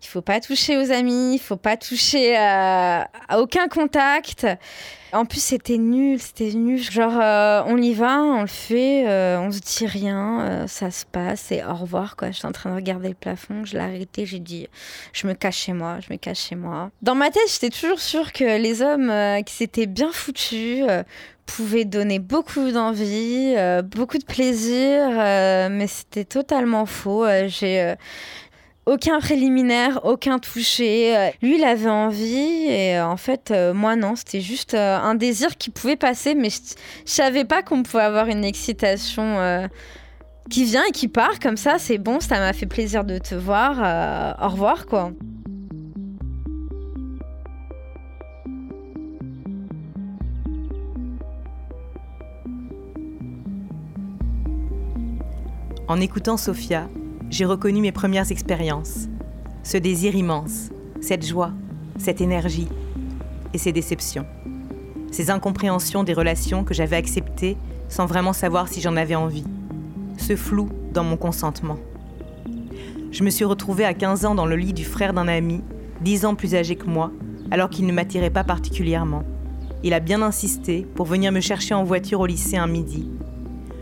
[0.00, 4.46] il faut pas toucher aux amis, il faut pas toucher euh, à aucun contact.
[5.12, 6.80] En plus, c'était nul, c'était nul.
[6.82, 9.04] Genre, euh, on y va, on le fait,
[9.38, 12.30] on se dit rien, ça se passe et au revoir, quoi.
[12.30, 14.68] J'étais en train de regarder le plafond, je l'ai arrêté, j'ai dit,
[15.12, 16.90] je me cache chez moi, je me cache chez moi.
[17.02, 19.12] Dans ma tête, j'étais toujours sûre que les hommes
[19.44, 20.84] qui s'étaient bien foutus
[21.48, 27.24] pouvaient donner beaucoup d'envie, euh, beaucoup de plaisir, euh, mais c'était totalement faux.
[27.24, 27.94] Euh, j'ai.
[28.86, 31.32] aucun préliminaire, aucun toucher.
[31.42, 35.96] Lui, il avait envie et en fait, moi non, c'était juste un désir qui pouvait
[35.96, 36.58] passer, mais je,
[37.04, 39.68] je savais pas qu'on pouvait avoir une excitation
[40.48, 41.78] qui vient et qui part comme ça.
[41.78, 44.36] C'est bon, ça m'a fait plaisir de te voir.
[44.40, 45.12] au revoir, quoi.
[55.88, 56.86] En écoutant Sophia,
[57.30, 59.08] j'ai reconnu mes premières expériences.
[59.62, 60.68] Ce désir immense,
[61.00, 61.52] cette joie,
[61.96, 62.68] cette énergie
[63.54, 64.26] et ces déceptions.
[65.10, 67.56] Ces incompréhensions des relations que j'avais acceptées
[67.88, 69.46] sans vraiment savoir si j'en avais envie.
[70.18, 71.78] Ce flou dans mon consentement.
[73.10, 75.62] Je me suis retrouvée à 15 ans dans le lit du frère d'un ami,
[76.02, 77.12] 10 ans plus âgé que moi,
[77.50, 79.22] alors qu'il ne m'attirait pas particulièrement.
[79.82, 83.08] Il a bien insisté pour venir me chercher en voiture au lycée un midi.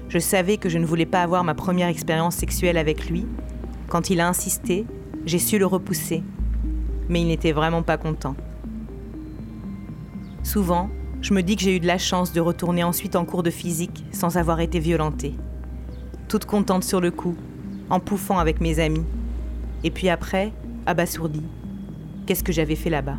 [0.09, 3.27] Je savais que je ne voulais pas avoir ma première expérience sexuelle avec lui.
[3.89, 4.87] Quand il a insisté,
[5.25, 6.23] j'ai su le repousser.
[7.09, 8.37] Mais il n'était vraiment pas content.
[10.45, 10.91] Souvent,
[11.23, 13.51] je me dis que j'ai eu de la chance de retourner ensuite en cours de
[13.51, 15.35] physique sans avoir été violentée.
[16.29, 17.35] Toute contente sur le coup,
[17.91, 19.05] en pouffant avec mes amis.
[19.83, 20.53] Et puis après,
[20.87, 21.43] abasourdie.
[22.27, 23.19] Qu'est-ce que j'avais fait là-bas?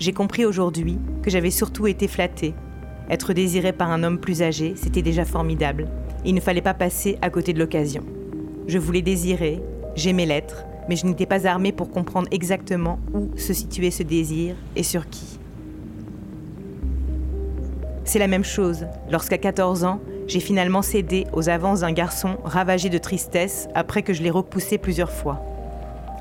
[0.00, 2.54] J'ai compris aujourd'hui que j'avais surtout été flattée
[3.10, 5.88] être désiré par un homme plus âgé, c'était déjà formidable.
[6.24, 8.04] Il ne fallait pas passer à côté de l'occasion.
[8.68, 9.60] Je voulais désirer,
[9.96, 14.54] j'aimais l'être, mais je n'étais pas armée pour comprendre exactement où se situait ce désir
[14.76, 15.40] et sur qui.
[18.04, 22.88] C'est la même chose lorsqu'à 14 ans, j'ai finalement cédé aux avances d'un garçon ravagé
[22.88, 25.42] de tristesse après que je l'ai repoussé plusieurs fois.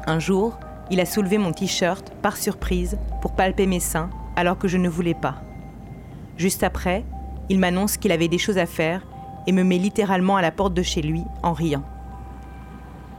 [0.08, 0.58] Un jour,
[0.90, 4.90] il a soulevé mon t-shirt par surprise pour palper mes seins alors que je ne
[4.90, 5.42] voulais pas.
[6.40, 7.04] Juste après,
[7.50, 9.06] il m'annonce qu'il avait des choses à faire
[9.46, 11.84] et me met littéralement à la porte de chez lui en riant.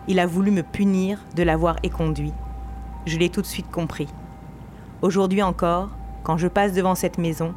[0.08, 2.32] Il a voulu me punir de l'avoir éconduit.
[3.04, 4.08] Je l'ai tout de suite compris.
[5.02, 5.90] Aujourd'hui encore,
[6.22, 7.54] quand je passe devant cette maison,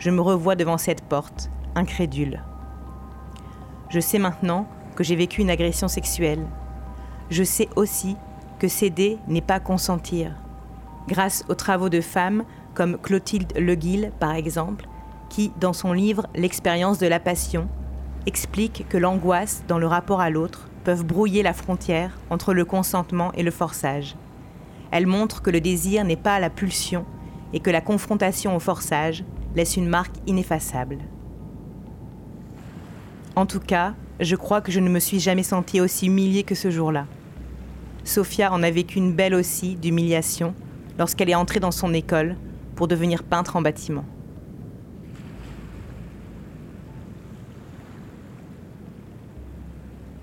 [0.00, 2.42] je me revois devant cette porte, incrédule.
[3.90, 6.44] Je sais maintenant que j'ai vécu une agression sexuelle.
[7.30, 8.16] Je sais aussi
[8.58, 10.32] que céder n'est pas consentir.
[11.06, 12.42] Grâce aux travaux de femmes
[12.74, 14.88] comme Clotilde Leguil, par exemple,
[15.34, 17.68] qui, dans son livre L'expérience de la passion,
[18.24, 23.32] explique que l'angoisse dans le rapport à l'autre peuvent brouiller la frontière entre le consentement
[23.32, 24.14] et le forçage.
[24.92, 27.04] Elle montre que le désir n'est pas la pulsion
[27.52, 29.24] et que la confrontation au forçage
[29.56, 30.98] laisse une marque ineffaçable.
[33.34, 36.54] En tout cas, je crois que je ne me suis jamais sentie aussi humiliée que
[36.54, 37.06] ce jour-là.
[38.04, 40.54] Sophia en a vécu une belle aussi d'humiliation
[40.96, 42.36] lorsqu'elle est entrée dans son école
[42.76, 44.04] pour devenir peintre en bâtiment.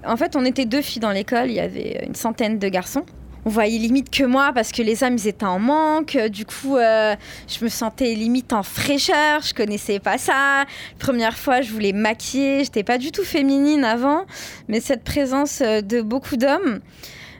[0.05, 3.05] En fait, on était deux filles dans l'école, il y avait une centaine de garçons.
[3.43, 6.15] On voyait limite que moi parce que les hommes étaient en manque.
[6.29, 7.15] Du coup, euh,
[7.47, 9.41] je me sentais limite en fraîcheur.
[9.41, 10.65] Je connaissais pas ça.
[10.99, 12.63] Première fois, je voulais maquiller.
[12.63, 14.25] J'étais pas du tout féminine avant,
[14.67, 16.81] mais cette présence euh, de beaucoup d'hommes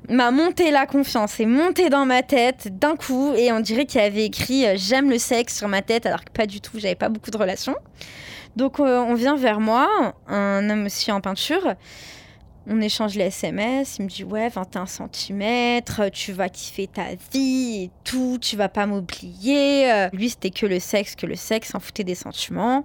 [0.10, 4.02] m'a monté la confiance et monté dans ma tête d'un coup et on dirait qu'il
[4.02, 6.80] y avait écrit euh, j'aime le sexe sur ma tête alors que pas du tout
[6.80, 7.76] j'avais pas beaucoup de relations
[8.56, 9.88] donc on vient vers moi
[10.28, 11.76] un homme aussi en peinture
[12.68, 15.82] on échange les SMS, il me dit ouais 21 cm,
[16.14, 19.92] tu vas kiffer ta vie et tout, tu vas pas m'oublier.
[19.92, 22.84] Euh, lui c'était que le sexe, que le sexe, s'en foutait des sentiments.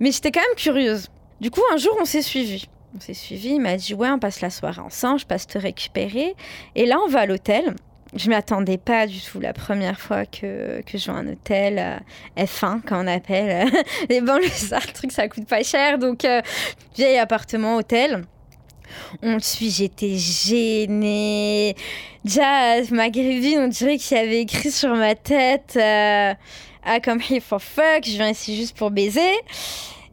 [0.00, 1.08] Mais j'étais quand même curieuse.
[1.40, 2.66] Du coup un jour on s'est suivis.
[2.96, 5.58] On s'est suivis, il m'a dit ouais on passe la soirée ensemble, je passe te
[5.58, 6.34] récupérer.
[6.74, 7.74] Et là on va à l'hôtel.
[8.16, 11.78] Je m'y attendais pas du tout la première fois que, que je vois un hôtel
[12.38, 13.68] euh, F1, comme on appelle.
[14.08, 15.98] Les banlieusards, le truc ça coûte pas cher.
[15.98, 16.40] Donc euh,
[16.94, 18.24] vieil appartement, hôtel.
[19.22, 21.76] On le suit, j'étais gênée.
[22.24, 26.34] Déjà, maghrébine, on dirait qu'il avait écrit sur ma tête euh,
[26.84, 29.32] Ah, comme here for fuck, je viens ici juste pour baiser.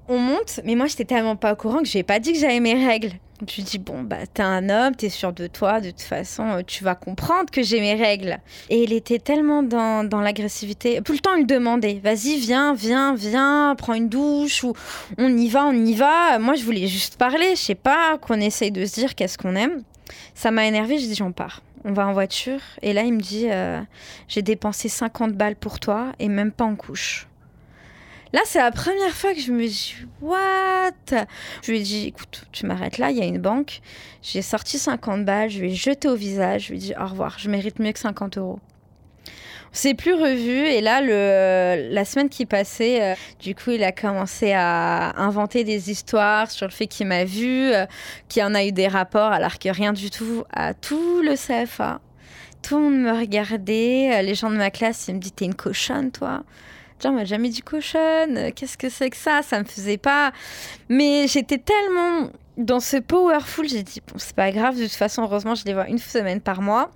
[0.08, 2.60] On monte, mais moi, j'étais tellement pas au courant que j'ai pas dit que j'avais
[2.60, 3.12] mes règles.
[3.42, 6.62] Lui dis, bon, bah, t'es un homme, t'es sûr de toi, de toute façon, euh,
[6.66, 8.38] tu vas comprendre que j'ai mes règles.
[8.70, 11.02] Et il était tellement dans, dans l'agressivité.
[11.02, 14.74] Tout le temps, il demandait, vas-y, viens, viens, viens, prends une douche, ou
[15.18, 16.38] on y va, on y va.
[16.38, 19.56] Moi, je voulais juste parler, je sais pas, qu'on essaye de se dire qu'est-ce qu'on
[19.56, 19.82] aime.
[20.36, 21.62] Ça m'a énervé, je dis, j'en pars.
[21.84, 22.60] On va en voiture.
[22.84, 23.82] Et là, il me dit, euh,
[24.28, 27.28] j'ai dépensé 50 balles pour toi et même pas en couche.
[28.34, 30.92] Là, c'est la première fois que je me dis What?
[31.64, 33.82] Je lui ai dit Écoute, tu m'arrêtes là, il y a une banque.
[34.22, 37.08] J'ai sorti 50 balles, je lui ai jeté au visage, je lui ai dit Au
[37.08, 38.60] revoir, je mérite mieux que 50 euros.
[39.74, 43.84] On s'est plus revu et là, le, la semaine qui passait, euh, du coup, il
[43.84, 47.86] a commencé à inventer des histoires sur le fait qu'il m'a vu, euh,
[48.28, 52.02] qu'il en a eu des rapports alors que rien du tout à tout le CFA.
[52.62, 55.46] Tout le monde me regardait, euh, les gens de ma classe, ils me disaient T'es
[55.46, 56.44] une cochonne, toi
[57.10, 59.42] on m'a jamais dit cochonne, qu'est-ce que c'est que ça?
[59.42, 60.32] Ça me faisait pas.
[60.90, 65.24] Mais j'étais tellement dans ce powerful, j'ai dit, bon, c'est pas grave, de toute façon,
[65.24, 66.92] heureusement, je les vois une semaine par mois.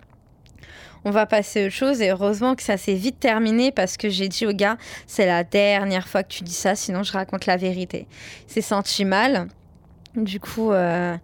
[1.07, 4.09] On va passer à autre chose et heureusement que ça s'est vite terminé parce que
[4.09, 7.45] j'ai dit au gars, c'est la dernière fois que tu dis ça, sinon je raconte
[7.45, 8.07] la vérité.
[8.47, 9.47] Il s'est senti mal.
[10.15, 11.15] Du coup, euh,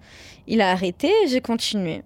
[0.45, 2.03] il a arrêté et j'ai continué.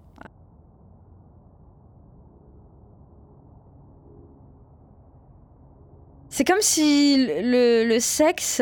[6.36, 8.60] C'est comme si le, sexe,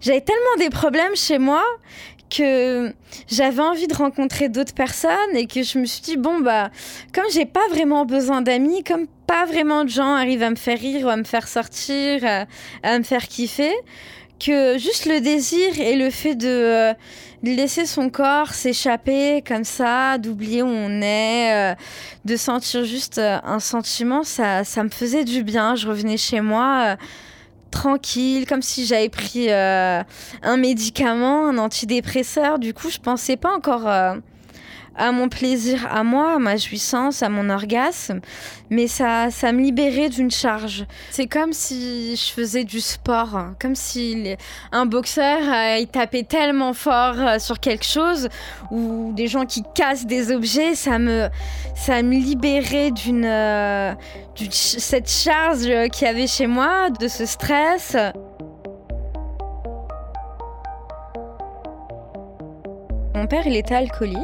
[0.00, 1.62] j'avais tellement des problèmes chez moi
[2.28, 2.92] que
[3.28, 6.70] j'avais envie de rencontrer d'autres personnes et que je me suis dit bon bah
[7.14, 10.76] comme j'ai pas vraiment besoin d'amis, comme pas vraiment de gens arrivent à me faire
[10.76, 12.46] rire ou à me faire sortir, à,
[12.82, 13.74] à me faire kiffer,
[14.38, 16.94] que juste le désir et le fait de euh,
[17.42, 21.74] de laisser son corps s'échapper comme ça, d'oublier où on est, euh,
[22.24, 25.76] de sentir juste euh, un sentiment, ça, ça me faisait du bien.
[25.76, 26.96] Je revenais chez moi
[27.70, 32.58] tranquille, comme si j'avais pris un médicament, un antidépresseur.
[32.58, 33.88] Du coup, je pensais pas encore
[34.96, 38.20] à mon plaisir à moi, à ma jouissance, à mon orgasme,
[38.70, 40.86] mais ça, ça me libérait d'une charge.
[41.10, 43.56] C'est comme si je faisais du sport, hein.
[43.60, 44.36] comme si
[44.72, 48.28] un boxeur euh, il tapait tellement fort euh, sur quelque chose
[48.70, 51.28] ou des gens qui cassent des objets, ça me,
[51.74, 53.94] ça me libérait d'une, euh,
[54.50, 57.96] cette charge qu'il y avait chez moi, de ce stress.
[63.14, 64.18] Mon père, il était alcoolique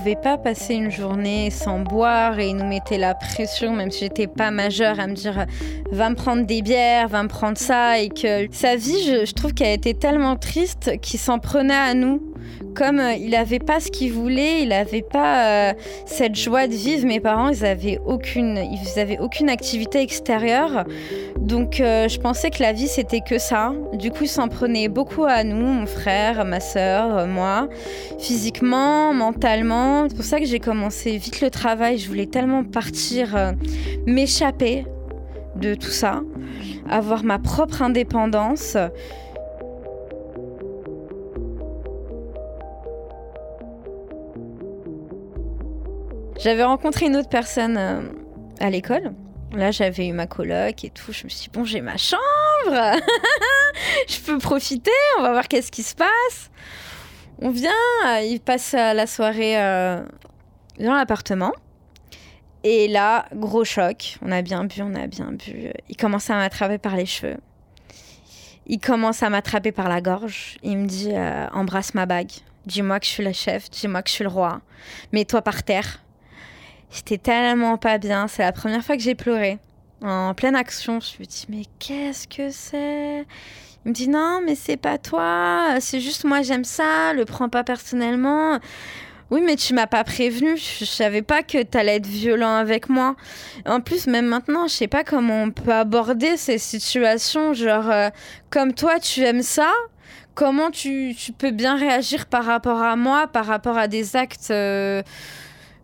[0.00, 4.00] pouvais pas passer une journée sans boire et il nous mettait la pression, même si
[4.00, 5.44] j'étais pas majeure, à me dire
[5.92, 7.98] va me prendre des bières, va me prendre ça.
[7.98, 12.22] Et que sa vie, je, trouve qu'elle était tellement triste qu'il s'en prenait à nous.
[12.74, 15.72] Comme euh, il avait pas ce qu'il voulait, il n'avait pas euh,
[16.06, 17.06] cette joie de vivre.
[17.06, 18.58] Mes parents, ils avaient aucune,
[19.20, 20.84] aucune activité extérieure.
[21.38, 23.72] Donc euh, je pensais que la vie c'était que ça.
[23.94, 27.68] Du coup, ils s'en prenaient beaucoup à nous, mon frère, ma soeur, moi,
[28.18, 31.98] physiquement, mentalement c'est pour ça que j'ai commencé vite le travail.
[31.98, 33.54] Je voulais tellement partir,
[34.06, 34.84] m'échapper
[35.56, 36.20] de tout ça,
[36.88, 38.76] avoir ma propre indépendance.
[46.42, 48.00] J'avais rencontré une autre personne euh,
[48.60, 49.12] à l'école.
[49.52, 51.12] Là, j'avais eu ma coloc et tout.
[51.12, 52.20] Je me suis dit, bon, j'ai ma chambre.
[54.08, 54.90] je peux profiter.
[55.18, 56.50] On va voir qu'est-ce qui se passe.
[57.42, 57.72] On vient,
[58.22, 60.02] il passe la soirée euh,
[60.78, 61.52] dans l'appartement.
[62.64, 64.16] Et là, gros choc.
[64.22, 65.70] On a bien bu, on a bien bu.
[65.90, 67.36] Il commence à m'attraper par les cheveux.
[68.66, 70.56] Il commence à m'attraper par la gorge.
[70.62, 72.32] Il me dit euh, embrasse ma bague.
[72.64, 74.62] dis-moi que je suis la chef, dis-moi que je suis le roi,
[75.12, 76.00] mets-toi par terre.
[76.90, 79.58] J'étais tellement pas bien, c'est la première fois que j'ai pleuré.
[80.02, 83.26] En pleine action, je me dis mais qu'est-ce que c'est?
[83.84, 87.48] Il me dit non mais c'est pas toi, c'est juste moi j'aime ça, le prends
[87.48, 88.58] pas personnellement.
[89.30, 90.56] Oui, mais tu m'as pas prévenu.
[90.56, 93.14] Je savais pas que tu allais être violent avec moi.
[93.64, 97.54] En plus, même maintenant, je sais pas comment on peut aborder ces situations.
[97.54, 98.08] Genre, euh,
[98.50, 99.70] comme toi, tu aimes ça.
[100.34, 104.50] Comment tu, tu, peux bien réagir par rapport à moi, par rapport à des actes
[104.50, 105.02] euh,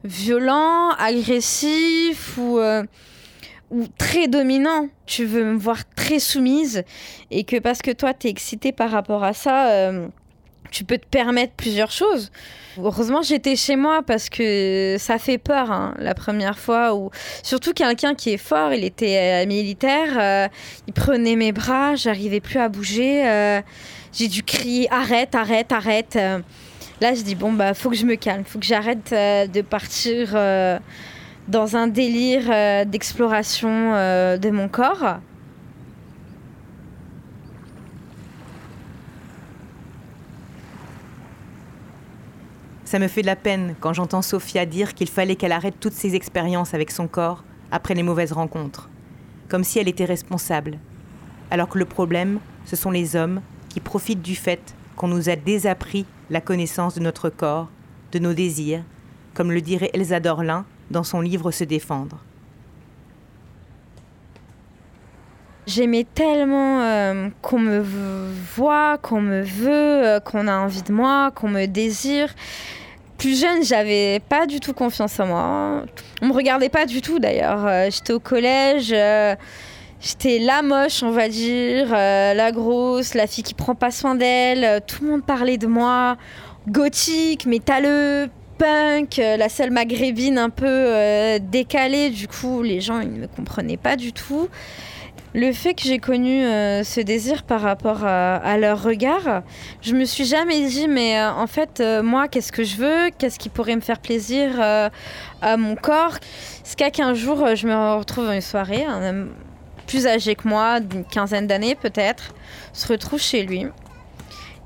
[0.07, 2.83] violents, agressifs ou, euh,
[3.71, 6.85] ou très dominants Tu veux me voir très soumise
[7.31, 9.90] et que parce que toi, tu es excitée par rapport à ça
[10.71, 12.31] tu peux te permettre plusieurs choses.
[12.79, 16.95] Heureusement, j'étais chez moi parce que ça fait peur hein, la première fois.
[16.95, 17.11] Où...
[17.42, 20.49] Surtout quelqu'un qui est fort, il était euh, militaire, euh,
[20.87, 23.27] il prenait mes bras, j'arrivais plus à bouger.
[23.27, 23.62] Euh,
[24.12, 26.19] j'ai dû crier arrête, arrête, arrête.
[27.01, 30.33] Là, je dis bon, bah, faut que je me calme, faut que j'arrête de partir
[31.49, 35.19] dans un délire d'exploration de mon corps.
[42.85, 45.93] Ça me fait de la peine quand j'entends Sophia dire qu'il fallait qu'elle arrête toutes
[45.93, 48.89] ses expériences avec son corps après les mauvaises rencontres,
[49.49, 50.79] comme si elle était responsable.
[51.51, 55.35] Alors que le problème, ce sont les hommes qui profitent du fait qu'on nous a
[55.35, 57.69] désappris la connaissance de notre corps,
[58.12, 58.83] de nos désirs,
[59.35, 62.19] comme le dirait Elsa Dorlin dans son livre Se défendre.
[65.67, 67.81] J'aimais tellement euh, qu'on me
[68.55, 72.33] voit, qu'on me veut, euh, qu'on a envie de moi, qu'on me désire.
[73.19, 75.83] Plus jeune, j'avais pas du tout confiance en moi.
[76.23, 77.67] On me regardait pas du tout d'ailleurs.
[77.67, 78.95] Euh, j'étais au collège,
[80.01, 84.81] j'étais la moche, on va dire, la grosse, la fille qui prend pas soin d'elle.
[84.87, 86.17] tout le monde parlait de moi.
[86.69, 88.29] Gothique, métalleux,
[88.59, 92.11] punk, la seule maghrébine un peu décalée.
[92.11, 94.49] Du coup, les gens ils ne me comprenaient pas du tout.
[95.37, 99.43] Le fait que j'ai connu euh, ce désir par rapport à, leur regard,
[99.83, 103.11] je me suis jamais dit, mais euh, en fait, euh, moi, qu'est-ce que je veux?
[103.19, 106.17] Qu'est-ce qui pourrait me faire plaisir à mon corps?
[106.65, 108.87] C'est qu'un jour, je me retrouve dans une soirée,
[109.87, 112.35] plus âgé que moi, d'une quinzaine d'années peut-être,
[112.72, 113.66] se retrouve chez lui.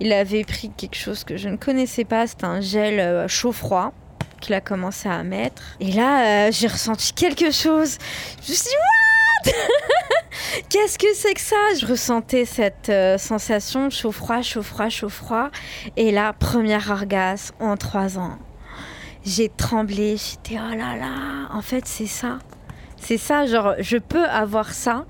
[0.01, 3.93] Il avait pris quelque chose que je ne connaissais pas, c'était un gel chaud-froid
[4.41, 5.63] qu'il a commencé à mettre.
[5.81, 7.99] Et là, j'ai ressenti quelque chose.
[8.43, 8.77] Je me suis dit,
[10.69, 11.57] Qu'est-ce que c'est que ça?
[11.79, 15.51] Je ressentais cette euh, sensation chaud-froid, chaud-froid, chaud-froid.
[15.97, 18.39] Et là, premier orgasme en trois ans.
[19.25, 22.39] J'ai tremblé, j'étais oh là là, en fait c'est ça.
[23.01, 25.07] C'est ça, genre je peux avoir ça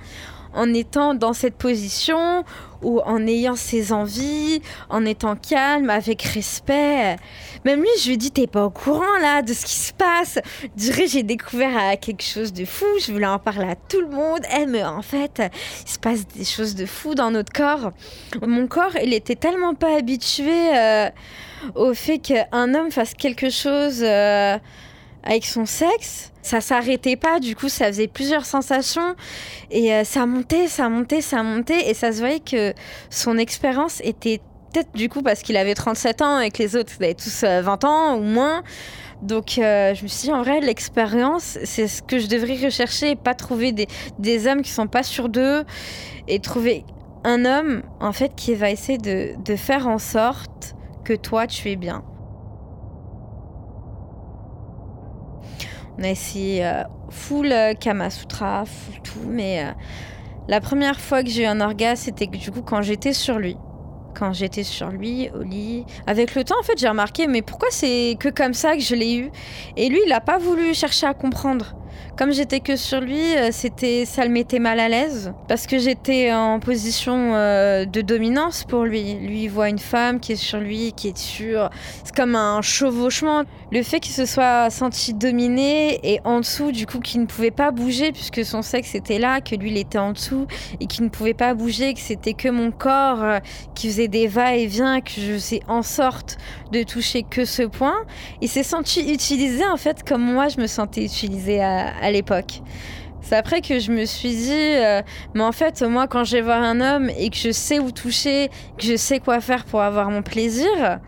[0.54, 2.44] en étant dans cette position
[2.82, 7.16] ou en ayant ses envies, en étant calme, avec respect.
[7.64, 10.38] Même lui, je lui dis, t'es pas au courant là de ce qui se passe.
[10.76, 14.08] Dirais, j'ai découvert euh, quelque chose de fou, je voulais en parler à tout le
[14.08, 14.40] monde.
[14.58, 15.42] Eh, mais en fait,
[15.84, 17.92] il se passe des choses de fou dans notre corps.
[18.40, 21.10] Mon corps, il était tellement pas habitué euh,
[21.74, 24.02] au fait qu'un homme fasse quelque chose.
[24.02, 24.56] Euh,
[25.22, 26.29] avec son sexe.
[26.42, 29.14] Ça s'arrêtait pas, du coup, ça faisait plusieurs sensations.
[29.70, 31.90] Et euh, ça montait, ça montait, ça montait.
[31.90, 32.72] Et ça se voyait que
[33.10, 34.40] son expérience était
[34.72, 37.84] peut-être du coup parce qu'il avait 37 ans et que les autres avaient tous 20
[37.84, 38.62] euh, ans ou moins.
[39.22, 43.10] Donc euh, je me suis dit, en vrai, l'expérience, c'est ce que je devrais rechercher
[43.10, 43.86] et pas trouver des,
[44.18, 45.64] des hommes qui sont pas sûrs d'eux
[46.26, 46.84] et trouver
[47.24, 50.74] un homme, en fait, qui va essayer de, de faire en sorte
[51.04, 52.02] que toi, tu es bien.
[56.00, 59.72] On a essayé euh, full euh, Kama Sutra, full tout, mais euh,
[60.48, 63.58] la première fois que j'ai eu un orgasme, c'était du coup quand j'étais sur lui.
[64.18, 65.84] Quand j'étais sur lui, au lit.
[66.06, 68.94] Avec le temps, en fait, j'ai remarqué, mais pourquoi c'est que comme ça que je
[68.94, 69.30] l'ai eu?
[69.76, 71.74] Et lui, il n'a pas voulu chercher à comprendre.
[72.16, 75.78] Comme j'étais que sur lui, euh, c'était, ça le mettait mal à l'aise parce que
[75.78, 79.14] j'étais en position euh, de dominance pour lui.
[79.14, 81.70] Lui, il voit une femme qui est sur lui, qui est sûre.
[82.04, 83.44] C'est comme un chevauchement.
[83.72, 87.50] Le fait qu'il se soit senti dominé et en dessous, du coup, qu'il ne pouvait
[87.50, 90.46] pas bouger puisque son sexe était là, que lui, il était en dessous
[90.80, 93.38] et qu'il ne pouvait pas bouger, que c'était que mon corps euh,
[93.74, 96.36] qui faisait des va-et-vient, que je faisais en sorte
[96.72, 98.04] de toucher que ce point.
[98.40, 101.79] Il s'est senti utilisé en fait comme moi, je me sentais utilisée à
[102.10, 102.62] l'époque.
[103.22, 105.02] C'est après que je me suis dit, euh,
[105.34, 107.92] mais en fait, moi, quand je vais voir un homme et que je sais où
[107.92, 110.98] toucher, que je sais quoi faire pour avoir mon plaisir,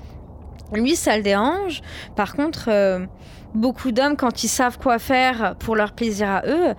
[0.73, 1.81] lui, ça le dérange.
[2.15, 3.07] Par contre, euh,
[3.55, 6.75] beaucoup d'hommes, quand ils savent quoi faire pour leur plaisir à eux,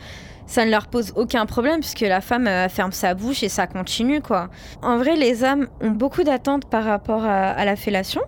[0.46, 4.22] ça ne leur pose aucun problème puisque la femme ferme sa bouche et ça continue,
[4.22, 4.50] quoi.
[4.82, 8.22] En vrai, les hommes ont beaucoup d'attentes par rapport à la fellation.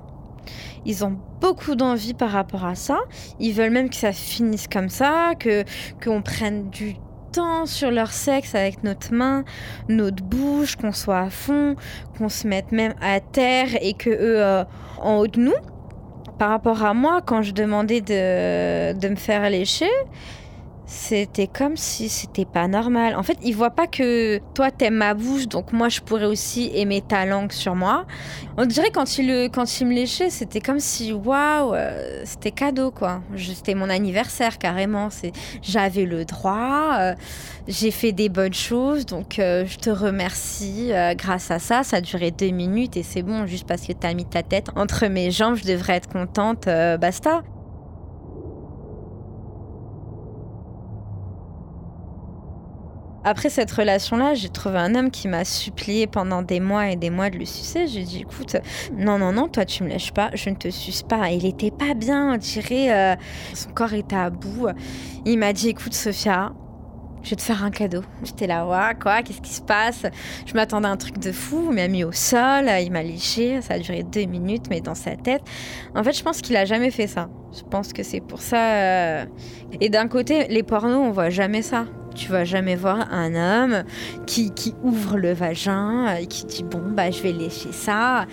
[0.85, 2.99] Ils ont beaucoup d'envie par rapport à ça.
[3.39, 5.63] Ils veulent même que ça finisse comme ça, que
[6.03, 6.95] qu'on prenne du
[7.31, 9.43] temps sur leur sexe avec notre main,
[9.89, 11.75] notre bouche, qu'on soit à fond,
[12.17, 14.63] qu'on se mette même à terre et que eux euh,
[15.01, 15.53] en haut de nous.
[16.39, 19.91] Par rapport à moi, quand je demandais de, de me faire lécher,
[20.87, 23.15] c'était comme si c'était pas normal.
[23.15, 26.71] En fait, ils voient pas que toi t'aimes ma bouche, donc moi je pourrais aussi
[26.75, 28.05] aimer ta langue sur moi.
[28.57, 32.51] On dirait quand il le, quand il me léchait, c'était comme si waouh, euh, c'était
[32.51, 33.21] cadeau quoi.
[33.35, 35.09] C'était mon anniversaire carrément.
[35.09, 35.31] C'est,
[35.61, 36.97] j'avais le droit.
[36.99, 37.15] Euh,
[37.67, 40.91] j'ai fait des bonnes choses, donc euh, je te remercie.
[41.15, 43.47] grâce à ça, ça a duré deux minutes et c'est bon.
[43.47, 46.65] Juste parce que t'as mis ta tête entre mes jambes, je devrais être contente.
[46.65, 47.41] basta.
[53.27, 57.09] Après cette relation-là, j'ai trouvé un homme qui m'a supplié pendant des mois et des
[57.09, 57.87] mois de le sucer.
[57.87, 58.55] J'ai dit, écoute,
[58.95, 61.31] non, non, non, toi tu me lèches pas, je ne te suce pas.
[61.31, 63.15] Il était pas bien, on dirait, euh,
[63.55, 64.67] son corps était à bout.
[65.25, 66.53] Il m'a dit, écoute Sophia,
[67.23, 68.03] je vais te faire un cadeau.
[68.23, 70.03] J'étais là, ouais, quoi, qu'est-ce qui se passe?
[70.45, 73.59] Je m'attendais à un truc de fou, il m'a mis au sol, il m'a léché,
[73.63, 75.41] ça a duré deux minutes, mais dans sa tête.
[75.95, 77.27] En fait, je pense qu'il a jamais fait ça.
[77.57, 78.73] Je pense que c'est pour ça.
[78.73, 79.25] Euh,
[79.81, 81.85] et d'un côté, les pornos, on voit jamais ça.
[82.15, 83.83] Tu vas jamais voir un homme
[84.25, 84.51] qui,
[84.83, 88.25] ouvre le vagin et qui dit bon bah je vais lécher ça.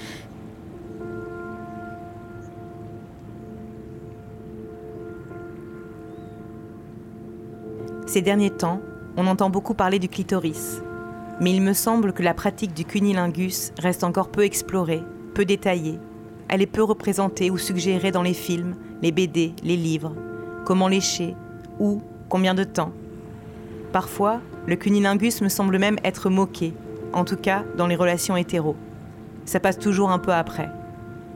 [8.06, 8.80] Ces derniers temps,
[9.16, 10.80] on entend beaucoup parler du clitoris.
[11.40, 15.02] Mais il me semble que la pratique du cunilingus reste encore peu explorée,
[15.34, 15.98] peu détaillée.
[16.48, 20.14] Elle est peu représentée ou suggérée dans les films, les BD, les livres.
[20.66, 21.34] Comment lécher
[21.80, 22.92] Où Combien de temps
[23.92, 26.72] Parfois, le cunilingus me semble même être moqué,
[27.12, 28.76] en tout cas dans les relations hétéros.
[29.44, 30.70] Ça passe toujours un peu après.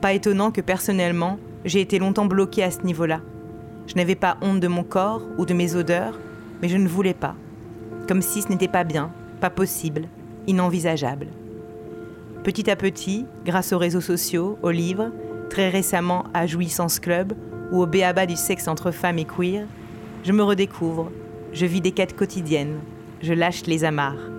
[0.01, 3.21] Pas étonnant que personnellement, j'ai été longtemps bloquée à ce niveau-là.
[3.87, 6.19] Je n'avais pas honte de mon corps ou de mes odeurs,
[6.63, 7.35] mais je ne voulais pas.
[8.09, 10.09] Comme si ce n'était pas bien, pas possible,
[10.47, 11.27] inenvisageable.
[12.43, 15.11] Petit à petit, grâce aux réseaux sociaux, aux livres,
[15.51, 17.35] très récemment à Jouissance Club
[17.73, 19.67] ou au béaba du sexe entre femmes et queer,
[20.25, 21.11] je me redécouvre,
[21.57, 22.81] je vis des quêtes quotidiennes.
[23.23, 24.31] Je lâche les amarres.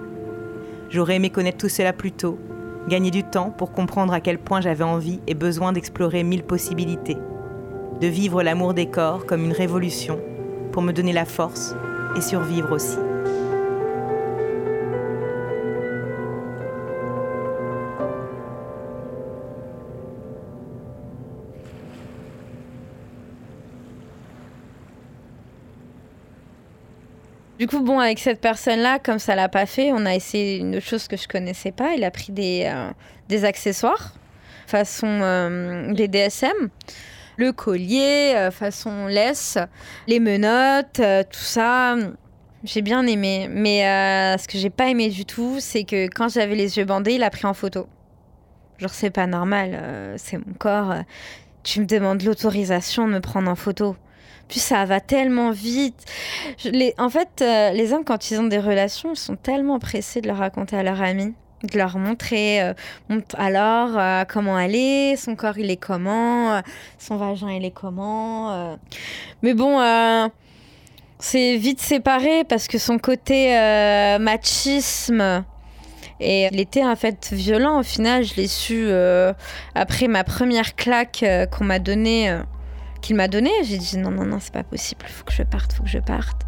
[0.92, 2.38] J'aurais aimé connaître tout cela plus tôt,
[2.88, 7.18] gagner du temps pour comprendre à quel point j'avais envie et besoin d'explorer mille possibilités,
[8.00, 10.20] de vivre l'amour des corps comme une révolution
[10.72, 11.76] pour me donner la force
[12.16, 13.00] et survivre aussi.
[27.58, 30.76] Du coup, bon, avec cette personne-là, comme ça l'a pas fait, on a essayé une
[30.76, 31.94] autre chose que je connaissais pas.
[31.96, 34.14] Il a pris des, euh, accessoires
[34.68, 36.70] façon euh, les DSM,
[37.38, 39.58] le collier euh, façon laisse,
[40.06, 41.02] les menottes,
[41.32, 41.96] tout ça.
[42.64, 43.82] J'ai bien aimé, mais
[44.38, 47.24] ce que j'ai pas aimé du tout, c'est que quand j'avais les yeux bandés, il
[47.24, 47.88] a pris en photo.
[48.78, 50.94] Genre, c'est pas normal, c'est mon corps.
[51.64, 53.96] tu me demandes l'autorisation de me prendre en photo.
[54.48, 56.06] Puis ça va tellement vite.
[56.98, 60.28] en fait, euh, les hommes, quand ils ont des relations, ils sont tellement pressés de
[60.28, 61.34] leur raconter à leur ami,
[61.64, 62.74] de leur montrer euh,
[63.38, 66.62] alors euh, comment est, son corps il est comment,
[66.98, 68.78] son vagin il est comment.
[69.42, 69.80] Mais bon,
[71.20, 73.50] c'est vite séparé parce que son côté
[74.20, 75.44] machisme.
[76.20, 78.90] Et il était en fait violent au final, je l'ai su
[79.76, 82.40] après ma première claque qu'on m'a donnée
[83.08, 83.50] qu'il m'a donné.
[83.64, 86.00] J'ai dit non, non, non, c'est pas possible, faut que je parte, faut que je
[86.00, 86.42] parte.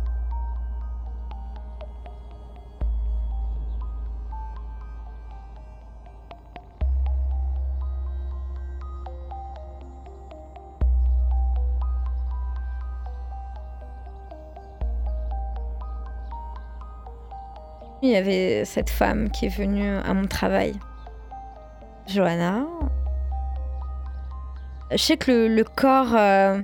[18.01, 20.74] Il y avait cette femme qui est venue à mon travail,
[22.07, 22.66] Johanna,
[24.91, 26.61] je sais que le, corps euh,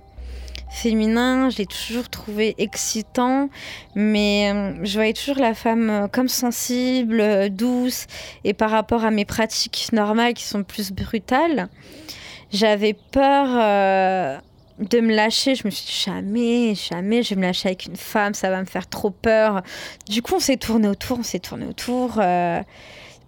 [0.71, 3.49] féminin, je l'ai toujours trouvé excitant,
[3.93, 8.07] mais euh, je voyais toujours la femme euh, comme sensible, douce,
[8.43, 11.69] et par rapport à mes pratiques normales qui sont plus brutales,
[12.51, 13.47] j'avais peur
[14.79, 15.55] de me lâcher.
[15.55, 18.59] Je me suis dit jamais, jamais, je vais me lâcher avec une femme, ça va
[18.61, 19.61] me faire trop peur.
[20.07, 22.21] Du coup, on s'est tourné autour, on s'est tourné autour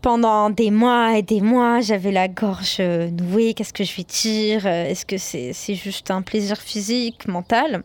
[0.01, 3.53] pendant des mois et des mois, j'avais la gorge euh, nouée.
[3.53, 7.83] Qu'est-ce que je vais dire Est-ce que c'est juste un plaisir physique, mental?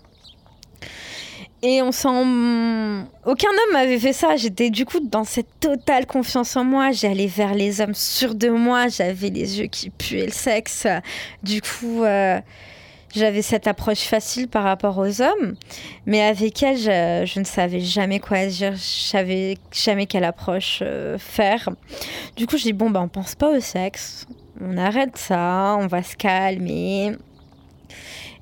[1.65, 3.05] Et on s'en.
[3.25, 4.35] Aucun homme m'avait fait ça.
[4.35, 6.91] J'étais du coup dans cette totale confiance en moi.
[6.91, 8.89] J'allais vers les hommes sûrs de moi.
[8.89, 10.89] J'avais les yeux qui puaient le sexe.
[11.45, 12.41] Du coup, euh,
[13.15, 15.55] j'avais cette approche facile par rapport aux hommes.
[16.07, 18.75] Mais avec elle, je, ne savais jamais quoi dire.
[18.75, 21.69] Je savais jamais quelle approche euh, faire.
[22.37, 24.27] Du coup, je dis bon, ben, on pense pas au sexe.
[24.61, 25.77] On arrête ça.
[25.79, 27.17] On va se calmer.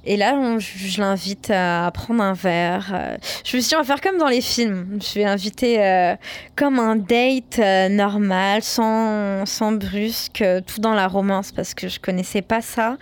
[0.06, 3.18] Et là, je, l'invite à prendre un verre.
[3.44, 4.98] Je me suis dit, on va faire comme dans les films.
[5.02, 6.16] Je vais inviter euh,
[6.56, 11.88] comme un date euh, normal, sans, sans brusque, euh, tout dans la romance, parce que
[11.88, 12.96] je connaissais pas ça.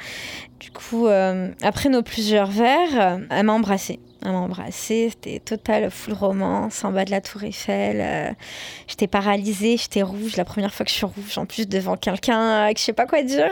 [0.69, 4.01] Du coup, euh, après nos plusieurs verres, euh, elle m'a embrassée.
[4.21, 8.03] Elle m'a embrassée, c'était total full romance, en bas de la tour Eiffel.
[8.03, 8.31] euh,
[8.87, 12.71] j'étais paralysée, j'étais rouge, la première fois que je suis rouge, en plus devant quelqu'un
[12.75, 13.49] que je sais pas quoi dire.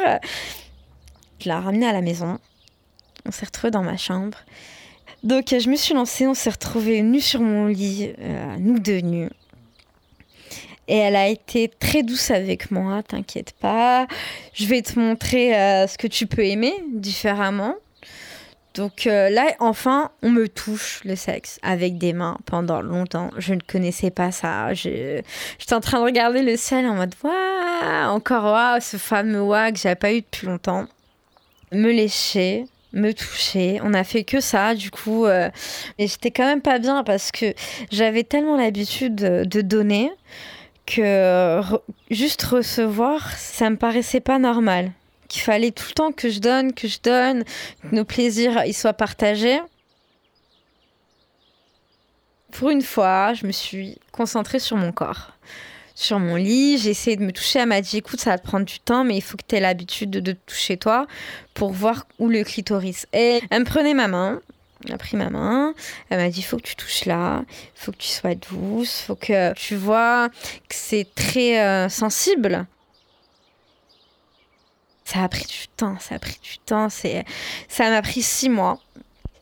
[1.39, 2.39] Je l'ai ramenée à la maison.
[3.25, 4.37] On s'est retrouvés dans ma chambre.
[5.23, 8.13] Donc je me suis lancée, on s'est retrouvés nus sur mon lit,
[8.59, 9.31] nous deux nus.
[10.89, 14.07] Et elle a été très douce avec moi, t'inquiète pas.
[14.55, 17.75] Je vais te montrer euh, ce que tu peux aimer différemment.
[18.75, 23.31] Donc euh, là, enfin, on me touche le sexe avec des mains pendant longtemps.
[23.39, 24.75] Je ne connaissais pas ça.
[24.75, 25.25] J'étais
[25.73, 29.79] en train de regarder le ciel en mode waouh, encore waouh, ce fameux waouh que
[29.79, 30.87] j'avais pas eu depuis longtemps.
[31.73, 33.81] Me lécher, me toucher.
[33.83, 35.25] On a fait que ça, du coup.
[35.25, 35.49] euh,
[35.99, 37.55] et j'étais quand même pas bien parce que
[37.91, 40.11] j'avais tellement l'habitude de, de donner
[40.87, 41.61] que
[42.11, 44.93] juste recevoir, ça me paraissait pas normal.
[45.29, 47.45] Qu'il fallait tout le temps que je donne, que je donne,
[47.83, 49.61] que nos plaisirs ils soient partagés.
[52.53, 55.33] Pour une fois, je me suis concentrée sur mon corps.
[55.95, 57.59] Sur mon lit, j'ai essayé de me toucher.
[57.59, 59.57] Elle m'a dit écoute, ça va te prendre du temps, mais il faut que tu
[59.57, 61.07] aies l'habitude de, de te toucher toi
[61.55, 63.43] pour voir où le clitoris est.
[63.51, 64.41] Elle me prenait ma main.
[64.85, 65.75] Elle a pris ma main.
[66.11, 69.53] Elle m'a dit faut que tu touches là, faut que tu sois douce, faut que
[69.55, 70.29] tu vois
[70.69, 72.67] que c'est très euh, sensible.
[75.05, 76.89] Ça a pris du temps, ça a pris du temps.
[76.89, 77.25] C'est,
[77.69, 78.81] ça m'a pris six mois.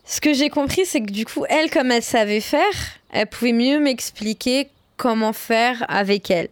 [0.05, 2.61] Ce que j'ai compris, c'est que du coup, elle, comme elle savait faire,
[3.09, 6.49] elle pouvait mieux m'expliquer comment faire avec elle.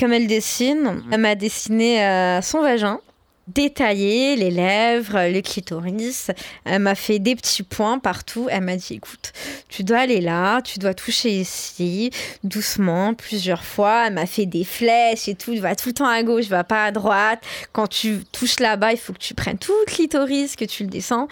[0.00, 3.00] Comme elle dessine, elle m'a dessiné euh, son vagin,
[3.48, 6.30] détaillé les lèvres, le clitoris.
[6.64, 8.48] Elle m'a fait des petits points partout.
[8.50, 9.32] Elle m'a dit, écoute,
[9.68, 12.10] tu dois aller là, tu dois toucher ici,
[12.42, 14.06] doucement, plusieurs fois.
[14.06, 15.54] Elle m'a fait des flèches et tout.
[15.56, 17.42] Va tout le temps à gauche, va pas à droite.
[17.72, 20.90] Quand tu touches là-bas, il faut que tu prennes tout le clitoris, que tu le
[20.90, 21.28] descends.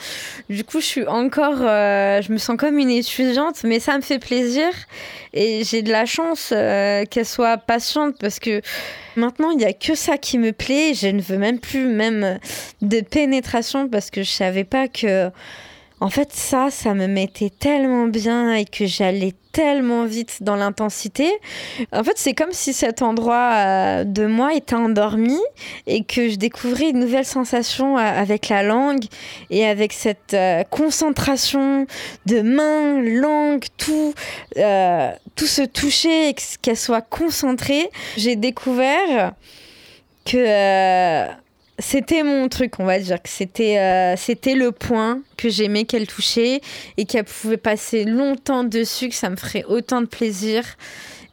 [0.48, 4.02] Du coup, je suis encore, euh, je me sens comme une étudiante, mais ça me
[4.02, 4.68] fait plaisir.
[5.34, 8.60] Et j'ai de la chance euh, qu'elle soit patiente parce que
[9.16, 10.92] maintenant, il n'y a que ça qui me plaît.
[10.94, 12.38] Je ne veux même plus même
[12.82, 15.30] de pénétration parce que je savais pas que,
[16.02, 21.30] en fait, ça, ça me mettait tellement bien et que j'allais tellement vite dans l'intensité.
[21.92, 25.38] En fait, c'est comme si cet endroit euh, de moi était endormi
[25.86, 29.04] et que je découvrais une nouvelle sensation euh, avec la langue
[29.50, 31.86] et avec cette euh, concentration
[32.26, 34.12] de main, langue, tout,
[35.36, 37.88] tout se toucher qu'elle soit concentrée.
[38.16, 39.34] J'ai découvert
[40.24, 41.28] que
[41.82, 46.06] c'était mon truc, on va dire, que c'était euh, c'était le point que j'aimais qu'elle
[46.06, 46.60] touchait
[46.96, 50.64] et qu'elle pouvait passer longtemps dessus, que ça me ferait autant de plaisir.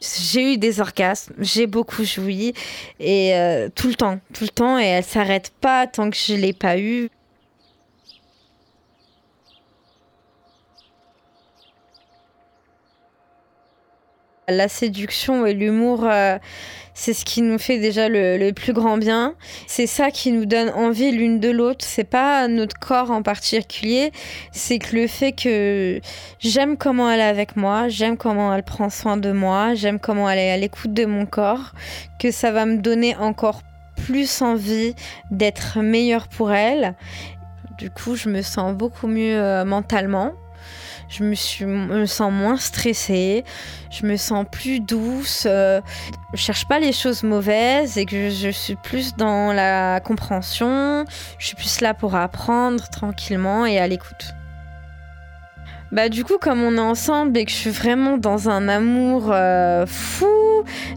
[0.02, 2.54] J'ai eu des orgasmes, j'ai beaucoup joui
[3.00, 6.34] et euh, tout le temps, tout le temps et elle s'arrête pas tant que je
[6.34, 7.10] l'ai pas eu.
[14.50, 16.38] La séduction et l'humour, euh,
[16.94, 19.36] c'est ce qui nous fait déjà le, plus grand bien.
[19.68, 21.86] C'est ça qui nous donne envie l'une de l'autre.
[21.86, 24.12] C'est pas notre corps en particulier,
[24.52, 26.02] c'est que le fait que
[26.40, 30.30] j'aime comment elle est avec moi, j'aime comment elle prend soin de moi, j'aime comment
[30.30, 31.74] elle est à l'écoute de mon corps,
[32.20, 33.62] que ça va me donner encore
[33.96, 34.94] plus envie
[35.32, 36.96] d'être meilleure pour elle.
[37.78, 40.34] Du coup, je me sens beaucoup mieux euh, mentalement.
[41.10, 43.44] Je me, sens moins stressée,
[43.90, 45.82] je me sens plus douce, euh,
[46.34, 51.06] je cherche pas les choses mauvaises et que je suis plus dans la compréhension,
[51.40, 54.36] je suis plus là pour apprendre tranquillement et à l'écoute.
[55.92, 59.32] Bah du coup comme on est ensemble et que je suis vraiment dans un amour
[59.32, 60.28] euh, fou,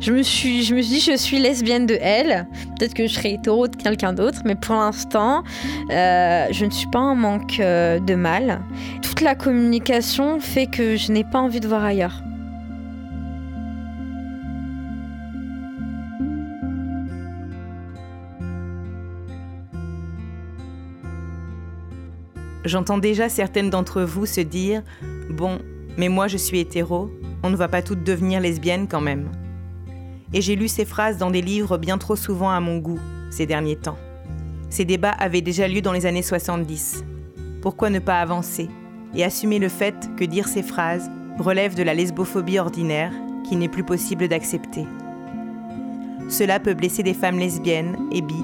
[0.00, 2.46] je me suis je me suis dit je suis lesbienne de elle.
[2.78, 5.44] Peut-être que je serai hétéro de quelqu'un d'autre, mais pour l'instant
[5.90, 8.60] euh, je ne suis pas en manque euh, de mal.
[9.02, 12.22] Toute la communication fait que je n'ai pas envie de voir ailleurs.
[22.64, 24.82] J'entends déjà certaines d'entre vous se dire
[25.30, 25.58] Bon,
[25.96, 27.10] Mais moi, je suis hétéro,
[27.42, 29.30] on ne va pas toutes devenir lesbiennes quand même.
[30.32, 33.00] Et j'ai lu ces phrases dans des livres bien trop souvent à mon goût
[33.30, 33.98] ces derniers temps.
[34.70, 37.04] Ces débats avaient déjà lieu dans les années 70.
[37.60, 38.68] Pourquoi ne pas avancer
[39.14, 43.12] et assumer le fait que dire ces phrases relève de la lesbophobie ordinaire
[43.48, 44.86] qui n'est plus possible d'accepter?
[46.28, 48.42] Cela peut blesser des femmes lesbiennes et bi,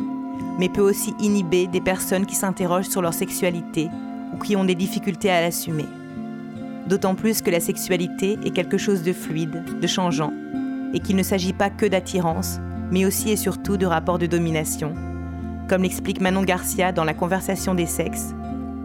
[0.59, 3.89] mais peut aussi inhiber des personnes qui s'interrogent sur leur sexualité
[4.33, 5.87] ou qui ont des difficultés à l'assumer.
[6.87, 10.33] D'autant plus que la sexualité est quelque chose de fluide, de changeant,
[10.95, 12.61] et qu'il ne s'agit pas que d'attirance,
[12.91, 14.95] mais aussi et surtout de rapports de domination,
[15.69, 18.35] comme l'explique Manon Garcia dans La conversation des sexes,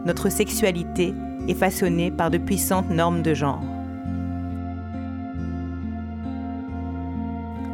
[0.06, 1.14] notre sexualité
[1.48, 3.64] est façonnée par de puissantes normes de genre.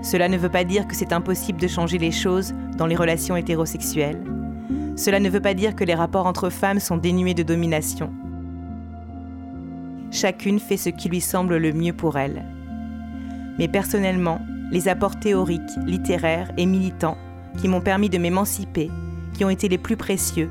[0.04, 3.36] Cela ne veut pas dire que c'est impossible de changer les choses dans les relations
[3.36, 4.22] hétérosexuelles.
[5.00, 8.12] Cela ne veut pas dire que les rapports entre femmes sont dénués de domination.
[10.12, 12.44] Chacune fait ce qui lui semble le mieux pour elle.
[13.58, 14.42] Mais personnellement,
[14.72, 17.18] les apports théoriques, littéraires et militants
[17.62, 18.92] qui m'ont permis de m'émanciper,
[19.36, 20.50] qui ont été les plus précieux,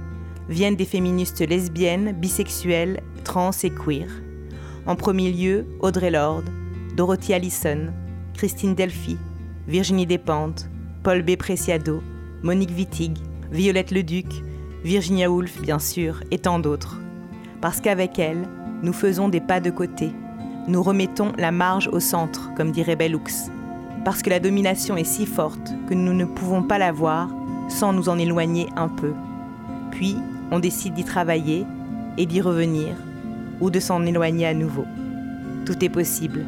[0.48, 4.08] viennent des féministes lesbiennes, bisexuelles, trans et queer.
[4.86, 6.48] En premier lieu, Audrey Lorde,
[6.96, 7.92] Dorothy Allison,
[8.32, 9.18] Christine Delphi,
[9.66, 10.70] Virginie Despentes,
[11.02, 11.36] Paul B.
[11.36, 12.02] Preciado,
[12.42, 13.18] Monique Wittig,
[13.50, 14.26] Violette Leduc,
[14.84, 17.00] Virginia Woolf, bien sûr, et tant d'autres.
[17.60, 18.46] Parce qu'avec elles,
[18.82, 20.12] nous faisons des pas de côté.
[20.68, 23.50] Nous remettons la marge au centre, comme dirait Bellux,
[24.04, 27.30] parce que la domination est si forte que nous ne pouvons pas la voir
[27.68, 29.12] sans nous en éloigner un peu.
[29.90, 30.16] Puis,
[30.50, 31.66] on décide d'y travailler
[32.18, 32.96] et d'y revenir,
[33.60, 34.84] ou de s'en éloigner à nouveau.
[35.64, 36.44] Tout est possible.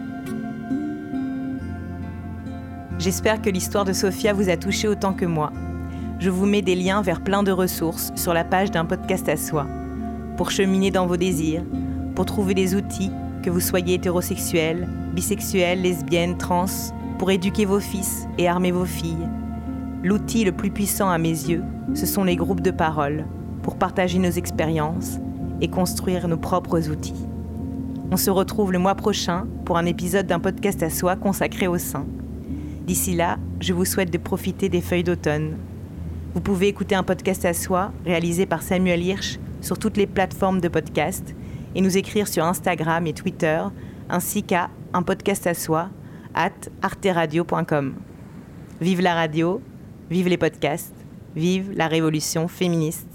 [2.99, 5.51] J'espère que l'histoire de Sophia vous a touché autant que moi.
[6.21, 9.39] Je vous mets des liens vers plein de ressources sur la page d'un podcast à
[9.39, 9.67] soi,
[10.37, 11.65] pour cheminer dans vos désirs,
[12.15, 13.11] pour trouver des outils,
[13.43, 16.67] que vous soyez hétérosexuel, bisexuel, lesbienne, trans,
[17.19, 19.29] pour éduquer vos fils et armer vos filles.
[20.05, 21.65] L'outil le plus puissant à mes yeux,
[21.95, 23.25] ce sont les groupes de parole,
[23.63, 25.17] pour partager nos expériences
[25.63, 27.27] et construire nos propres outils.
[28.11, 31.79] On se retrouve le mois prochain pour un épisode d'un podcast à soi consacré au
[31.79, 32.05] sein.
[32.87, 35.57] D'ici là, je vous souhaite de profiter des feuilles d'automne.
[36.33, 40.61] Vous pouvez écouter un podcast à soi réalisé par Samuel Hirsch sur toutes les plateformes
[40.61, 41.35] de podcast
[41.75, 43.61] et nous écrire sur Instagram et Twitter
[44.09, 45.91] ainsi qu'à un podcast à soi
[46.35, 46.53] at
[46.83, 47.95] arteradio.com.
[48.81, 49.61] Vive la radio,
[50.09, 50.95] vive les podcasts,
[51.35, 53.10] vive la révolution féministe.